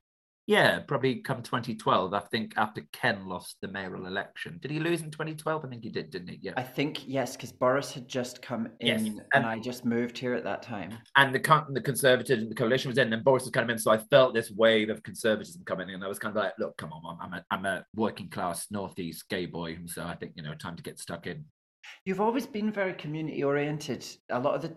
[0.48, 2.14] Yeah, probably come 2012.
[2.14, 4.58] I think after Ken lost the mayoral election.
[4.62, 5.64] Did he lose in 2012?
[5.64, 6.38] I think he did, didn't he?
[6.40, 6.52] Yeah.
[6.56, 10.16] I think yes, because Boris had just come in Yes, and, and- I just moved
[10.16, 10.96] here at that time.
[11.16, 13.78] and the the Conservatives and the coalition was in, and Boris was kind of in.
[13.78, 16.02] So I felt this wave of conservatism coming in.
[16.02, 19.28] I was kind of like, look, come on, I'm a, I'm a working class northeast
[19.28, 21.44] gay boy, so I think you know, time to get stuck in.
[22.04, 24.06] You've always been very community oriented.
[24.30, 24.76] A lot of the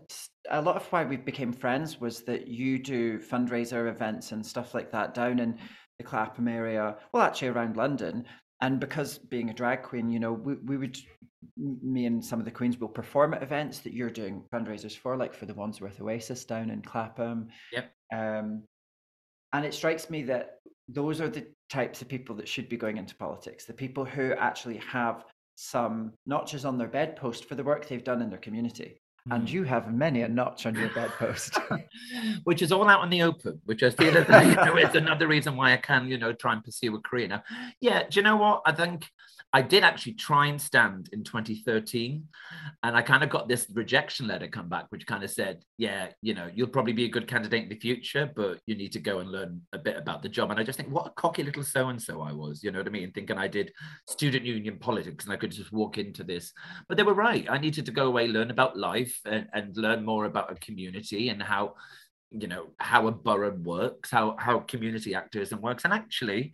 [0.49, 4.73] a lot of why we became friends was that you do fundraiser events and stuff
[4.73, 5.57] like that down in
[5.97, 6.97] the Clapham area.
[7.13, 8.25] Well, actually around London.
[8.61, 10.97] And because being a drag queen, you know, we, we would
[11.57, 15.15] me and some of the queens will perform at events that you're doing fundraisers for,
[15.15, 17.47] like for the Wandsworth Oasis down in Clapham.
[17.71, 17.91] Yep.
[18.13, 18.63] Um,
[19.53, 22.97] and it strikes me that those are the types of people that should be going
[22.97, 23.65] into politics.
[23.65, 25.23] The people who actually have
[25.69, 29.01] some notches on their bedpost for the work they've done in their community.
[29.29, 29.51] And Mm.
[29.51, 31.59] you have many a notch on your bedpost.
[32.45, 35.27] which is all out in the open, which I feel is you know, it's another
[35.27, 37.27] reason why I can, you know, try and pursue a career.
[37.27, 37.43] Now,
[37.81, 38.61] yeah, do you know what?
[38.65, 39.05] I think
[39.51, 42.23] I did actually try and stand in 2013,
[42.83, 46.09] and I kind of got this rejection letter come back, which kind of said, yeah,
[46.21, 48.99] you know, you'll probably be a good candidate in the future, but you need to
[48.99, 50.51] go and learn a bit about the job.
[50.51, 52.79] And I just think, what a cocky little so and so I was, you know
[52.79, 53.11] what I mean?
[53.11, 53.71] Thinking I did
[54.07, 56.53] student union politics and I could just walk into this.
[56.87, 57.47] But they were right.
[57.49, 61.29] I needed to go away, learn about life, and, and learn more about a community
[61.29, 61.73] and how
[62.31, 66.53] you know how a borough works how how community activism works and actually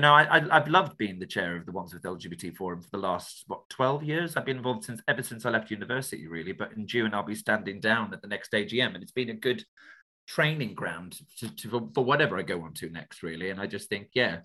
[0.00, 2.88] you know I, I i've loved being the chair of the wandsworth lgbt forum for
[2.88, 4.34] the last what 12 years?
[4.34, 7.34] I've been involved since ever since i left university really but in june i'll be
[7.34, 9.62] standing down at the next agm and it's been a good
[10.26, 13.50] training ground to, to, for, for whatever i go on to next really.
[13.50, 14.38] And i just think yeah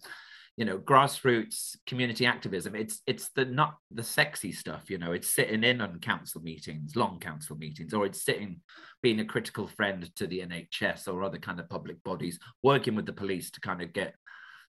[0.57, 5.29] you know grassroots community activism it's it's the not the sexy stuff you know it's
[5.29, 8.59] sitting in on council meetings long council meetings or it's sitting
[9.01, 13.05] being a critical friend to the nhs or other kind of public bodies working with
[13.05, 14.15] the police to kind of get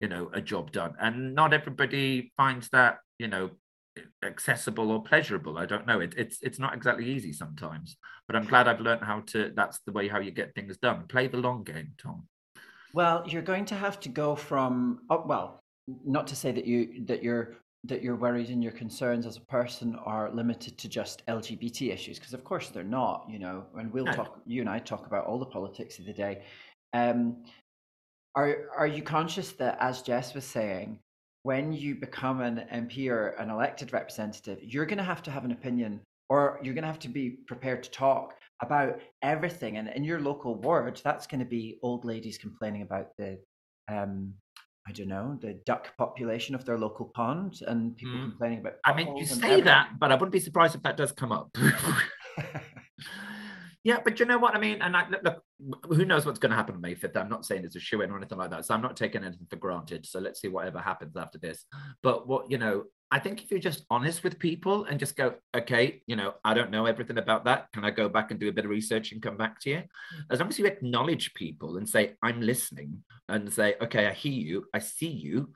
[0.02, 3.50] you know a job done and not everybody finds that you know
[4.24, 7.96] accessible or pleasurable i don't know it, it's it's not exactly easy sometimes
[8.26, 11.04] but i'm glad i've learned how to that's the way how you get things done
[11.08, 12.26] play the long game tom
[12.94, 15.60] Well, you're going to have to go from oh, well,
[16.04, 19.40] not to say that you that you're that your worries and your concerns as a
[19.40, 23.92] person are limited to just LGBT issues, because of course they're not, you know, and
[23.92, 24.12] we'll No.
[24.12, 26.44] talk you and I talk about all the politics of the day.
[26.92, 27.44] Um
[28.34, 30.98] are are you conscious that as Jess was saying,
[31.42, 35.52] when you become an MP or an elected representative, you're gonna have to have an
[35.52, 39.76] opinion or you're gonna have to be prepared to talk about everything.
[39.76, 43.38] And in your local ward, that's gonna be old ladies complaining about the
[43.88, 44.34] um
[44.86, 48.30] I don't know, the duck population of their local pond and people Mm.
[48.30, 49.64] complaining about I mean, you say everything.
[49.64, 51.56] that, but I wouldn't be surprised if that does come up.
[53.84, 54.80] yeah, but you know what I mean?
[54.80, 55.42] And I, look,
[55.88, 57.16] who knows what's going to happen on May 5th?
[57.16, 58.64] I'm not saying it's a shoe in or anything like that.
[58.64, 60.06] So I'm not taking anything for granted.
[60.06, 61.64] So let's see whatever happens after this.
[62.02, 65.34] But what, you know, I think if you're just honest with people and just go,
[65.54, 67.70] okay, you know, I don't know everything about that.
[67.74, 69.82] Can I go back and do a bit of research and come back to you?
[70.30, 74.32] As long as you acknowledge people and say, I'm listening and say, okay, I hear
[74.32, 75.52] you, I see you,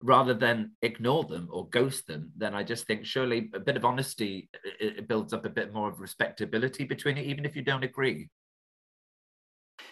[0.00, 3.84] rather than ignore them or ghost them, then I just think surely a bit of
[3.84, 4.48] honesty
[4.78, 8.28] it, builds up a bit more of respectability between it, even if you don't agree.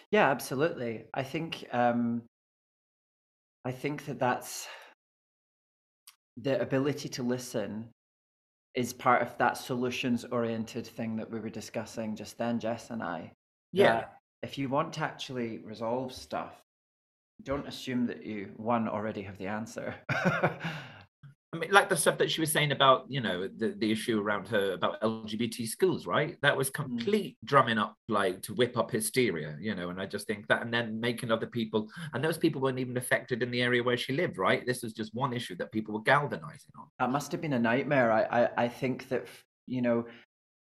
[0.09, 1.07] Yeah, absolutely.
[1.13, 2.21] I think um,
[3.65, 4.67] I think that that's
[6.41, 7.89] the ability to listen
[8.75, 13.01] is part of that solutions oriented thing that we were discussing just then, Jess and
[13.01, 13.31] I.
[13.71, 14.05] Yeah.
[14.41, 16.53] If you want to actually resolve stuff,
[17.43, 19.95] don't assume that you one already have the answer.
[21.51, 24.21] I mean, like the stuff that she was saying about, you know, the, the issue
[24.21, 26.37] around her about LGBT schools, right?
[26.43, 26.73] That was mm.
[26.73, 29.89] complete drumming up, like to whip up hysteria, you know.
[29.89, 32.97] And I just think that, and then making other people, and those people weren't even
[32.97, 34.63] affected in the area where she lived, right?
[34.65, 36.85] This was just one issue that people were galvanizing on.
[36.99, 38.11] That must have been a nightmare.
[38.11, 39.27] I, I, I think that
[39.69, 40.05] you know,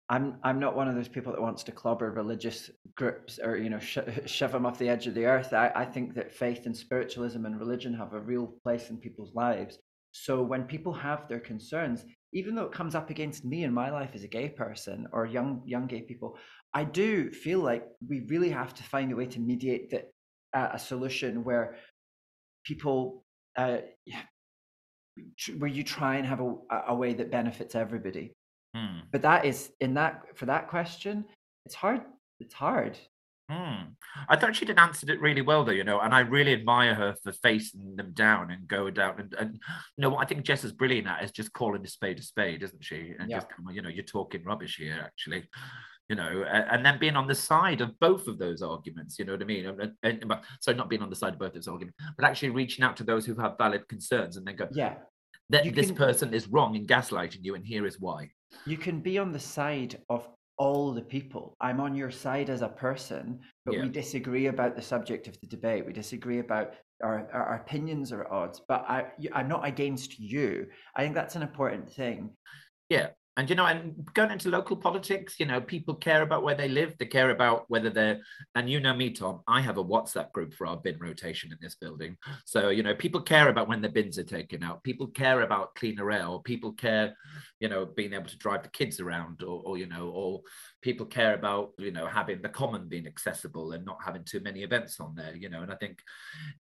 [0.10, 3.70] I'm I'm not one of those people that wants to clobber religious groups or you
[3.70, 5.54] know sh- shove them off the edge of the earth.
[5.54, 9.34] I, I think that faith and spiritualism and religion have a real place in people's
[9.36, 9.78] lives.
[10.18, 13.92] So when people have their concerns, even though it comes up against me in my
[13.92, 16.38] life as a gay person or young young gay people,
[16.74, 20.06] I do feel like we really have to find a way to mediate that
[20.54, 21.76] uh, a solution where
[22.64, 23.26] people
[23.58, 23.80] uh,
[25.58, 26.54] where you try and have a,
[26.88, 28.32] a way that benefits everybody.
[28.74, 29.00] Hmm.
[29.12, 31.26] But that is in that for that question,
[31.66, 32.02] it's hard.
[32.40, 32.98] It's hard.
[33.50, 33.92] Hmm.
[34.28, 36.96] I thought she did answered it really well, though, you know, and I really admire
[36.96, 39.20] her for facing them down and go down.
[39.20, 41.88] And, and you know, what I think Jess is brilliant at is just calling a
[41.88, 43.14] spade a spade, isn't she?
[43.20, 43.38] And Yeah.
[43.38, 45.48] just, come on, you know, you're talking rubbish here, actually,
[46.10, 49.26] you know, a- and, then being on the side of both of those arguments, you
[49.26, 49.68] know what I mean?
[49.68, 52.26] And, and, and- so not being on the side of both of those arguments, but
[52.26, 54.96] actually reaching out to those who have valid concerns and then go, Yeah.
[55.52, 58.32] that this can- person is wrong in gaslighting you, and here is why.
[58.66, 60.28] You can be on the side of
[60.58, 61.56] all the people.
[61.60, 63.82] I'm on your side as a person, but Yeah.
[63.84, 65.86] we disagree about the subject of the debate.
[65.86, 70.68] We disagree about our, our, opinions are at odds, but I, I'm not against you.
[70.96, 72.36] I think that's an important thing.
[72.90, 73.10] Yeah.
[73.38, 76.70] And you know, and going into local politics, you know, people care about where they
[76.70, 76.96] live.
[76.98, 78.22] They care about whether they're,
[78.56, 81.58] and you know me, Tom, I have a WhatsApp group for our bin rotation in
[81.62, 82.16] this building.
[82.46, 84.84] So, you know, people care about when the bins are taken out.
[84.84, 87.14] People care about cleaner air, or people care,
[87.60, 90.42] you know, being able to drive the kids around, or, or you know, or
[90.82, 94.64] people care about, you know, having the common being accessible and not having too many
[94.64, 95.62] events on there, you know.
[95.62, 96.00] And I think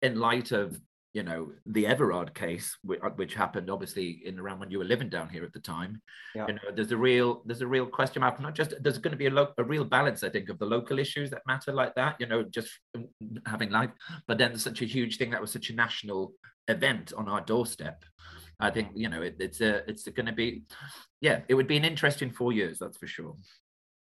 [0.02, 0.76] in light of
[1.14, 4.84] you know the Everard case, which, uh, which happened obviously in around when you were
[4.84, 6.02] living down here at the time.
[6.34, 6.48] Yeah.
[6.48, 8.40] You know, there's a real there's a real question mark.
[8.40, 10.66] Not just there's going to be a, lo- a real balance, I think, of the
[10.66, 12.16] local issues that matter like that.
[12.18, 12.68] You know, just
[13.46, 13.90] having life,
[14.26, 16.32] but then such a huge thing that was such a national
[16.68, 18.04] event on our doorstep.
[18.58, 18.98] I think mm.
[18.98, 20.64] you know it, it's a it's going to be,
[21.20, 23.36] yeah, it would be an interesting four years, that's for sure.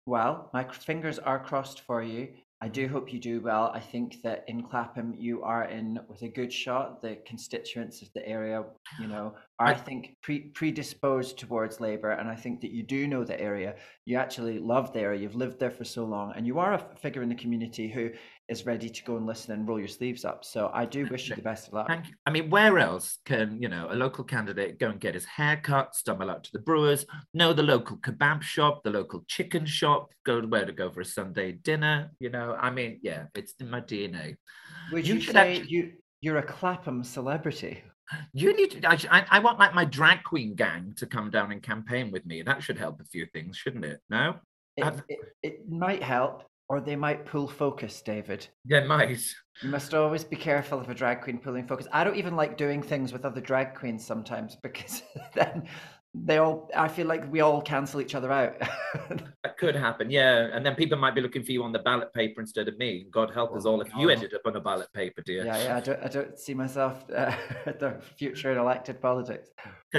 [0.06, 2.30] Well, my fingers are crossed for you.
[2.62, 3.72] I do hope you do well.
[3.74, 7.02] I think that in Clapham you are in with a good shot.
[7.02, 8.66] The constituents of the area,
[9.00, 13.08] you know, are I think pre- predisposed towards Labour, and I think that you do
[13.08, 13.76] know the area.
[14.04, 15.22] You actually love the area.
[15.22, 18.10] You've lived there for so long, and you are a figure in the community who
[18.50, 20.44] is ready to go and listen and roll your sleeves up.
[20.44, 21.88] So I do wish you the best of luck.
[21.88, 22.14] Thank you.
[22.26, 25.58] I mean, where else can you know a local candidate go and get his hair
[25.58, 30.12] cut, stumble out to the brewers, know the local kebab shop, the local chicken shop,
[30.26, 32.12] go to where to go for a Sunday dinner?
[32.20, 34.36] You know, I mean, yeah, it's in my DNA.
[34.92, 35.92] Would You you, should say actu- you
[36.22, 37.84] you're a Clapham celebrity?
[38.34, 38.90] You need to.
[38.90, 42.26] I, I, I want like my drag queen gang to come down and campaign with
[42.26, 42.42] me.
[42.42, 44.00] That should help a few things, shouldn't it?
[44.10, 44.36] No,
[44.76, 48.48] It, it, it might help, or they might pull focus, David.
[48.66, 49.20] yeah, might.
[49.62, 51.88] You must always be careful of a drag queen pulling focus.
[51.92, 55.02] I don't even like doing things with other drag queens sometimes because
[55.34, 55.68] then
[56.16, 56.70] they all.
[56.76, 58.56] I feel like we all cancel each other out.
[59.44, 60.50] That could happen, yeah.
[60.52, 63.06] And then people might be looking for you on the ballot paper instead of me.
[63.10, 65.46] God help us all if you ended up on a ballot paper, dear.
[65.46, 65.78] yeah, yeah.
[65.78, 67.34] I don't, I don't see myself uh,
[67.66, 69.50] the future in elected politics.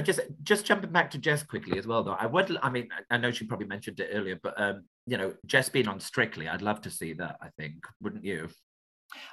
[0.03, 2.13] Just just jumping back to Jess quickly as well, though.
[2.13, 2.55] I would.
[2.63, 5.71] I mean, I I know she probably mentioned it earlier, but um, you know, Jess
[5.71, 7.37] being on Strictly, I'd love to see that.
[7.41, 8.49] I think, wouldn't you?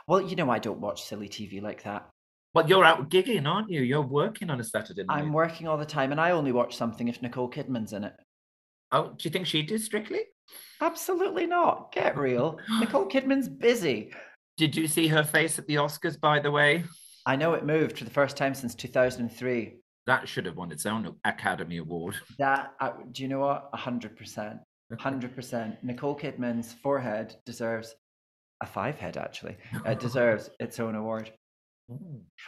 [0.07, 2.09] Well, you know, I don't watch silly TV like that.
[2.57, 3.81] Well, you're out gigging, aren't you?
[3.81, 5.19] You're working on a Saturday night.
[5.19, 8.13] I'm working all the time, and I only watch something if Nicole Kidman's in it.
[8.91, 10.21] Oh, do you think she did Strictly?
[10.81, 11.91] Absolutely not.
[11.91, 12.57] Get real.
[12.79, 14.11] Nicole Kidman's busy.
[14.57, 16.83] Did you see her face at the Oscars, by the way?
[17.27, 19.75] I know it moved for the first time since 2003.
[20.07, 22.15] That should have won its own Academy Award.
[22.39, 23.71] That, uh, do you know what?
[23.73, 24.59] 100%.
[24.91, 25.77] 100%.
[25.83, 27.93] Nicole Kidman's forehead deserves
[28.63, 29.57] a five head, actually.
[29.85, 31.31] It deserves its own award.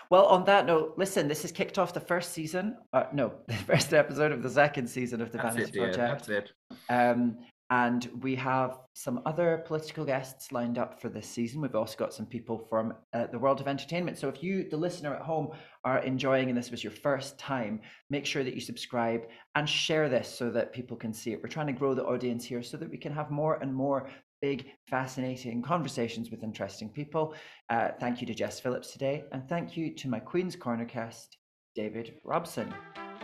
[0.10, 2.78] Well, on that note, listen, this has kicked off the first season.
[2.94, 5.84] Uh, no, the first episode of the second season of the That's Vanity it.
[5.84, 6.28] Project.
[6.28, 6.52] That's it.
[6.90, 7.38] Um,
[7.72, 11.62] and we have some other political guests lined up for this season.
[11.62, 14.18] We've also got some people from uh, the world of entertainment.
[14.18, 15.50] So if you, the listener at home,
[15.86, 17.80] are enjoying and this was your first time,
[18.10, 19.22] make sure that you subscribe
[19.54, 21.44] and share this so that people can see it.
[21.44, 24.10] We're trying to grow the audience here so that we can have more and more
[24.42, 27.34] big, fascinating conversations with interesting people.
[27.70, 31.38] Uh, thank you to Jess Phillips today, and thank you to my Queen's Corner cast,
[31.76, 32.74] David Robson.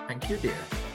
[0.07, 0.94] Thank you, dear.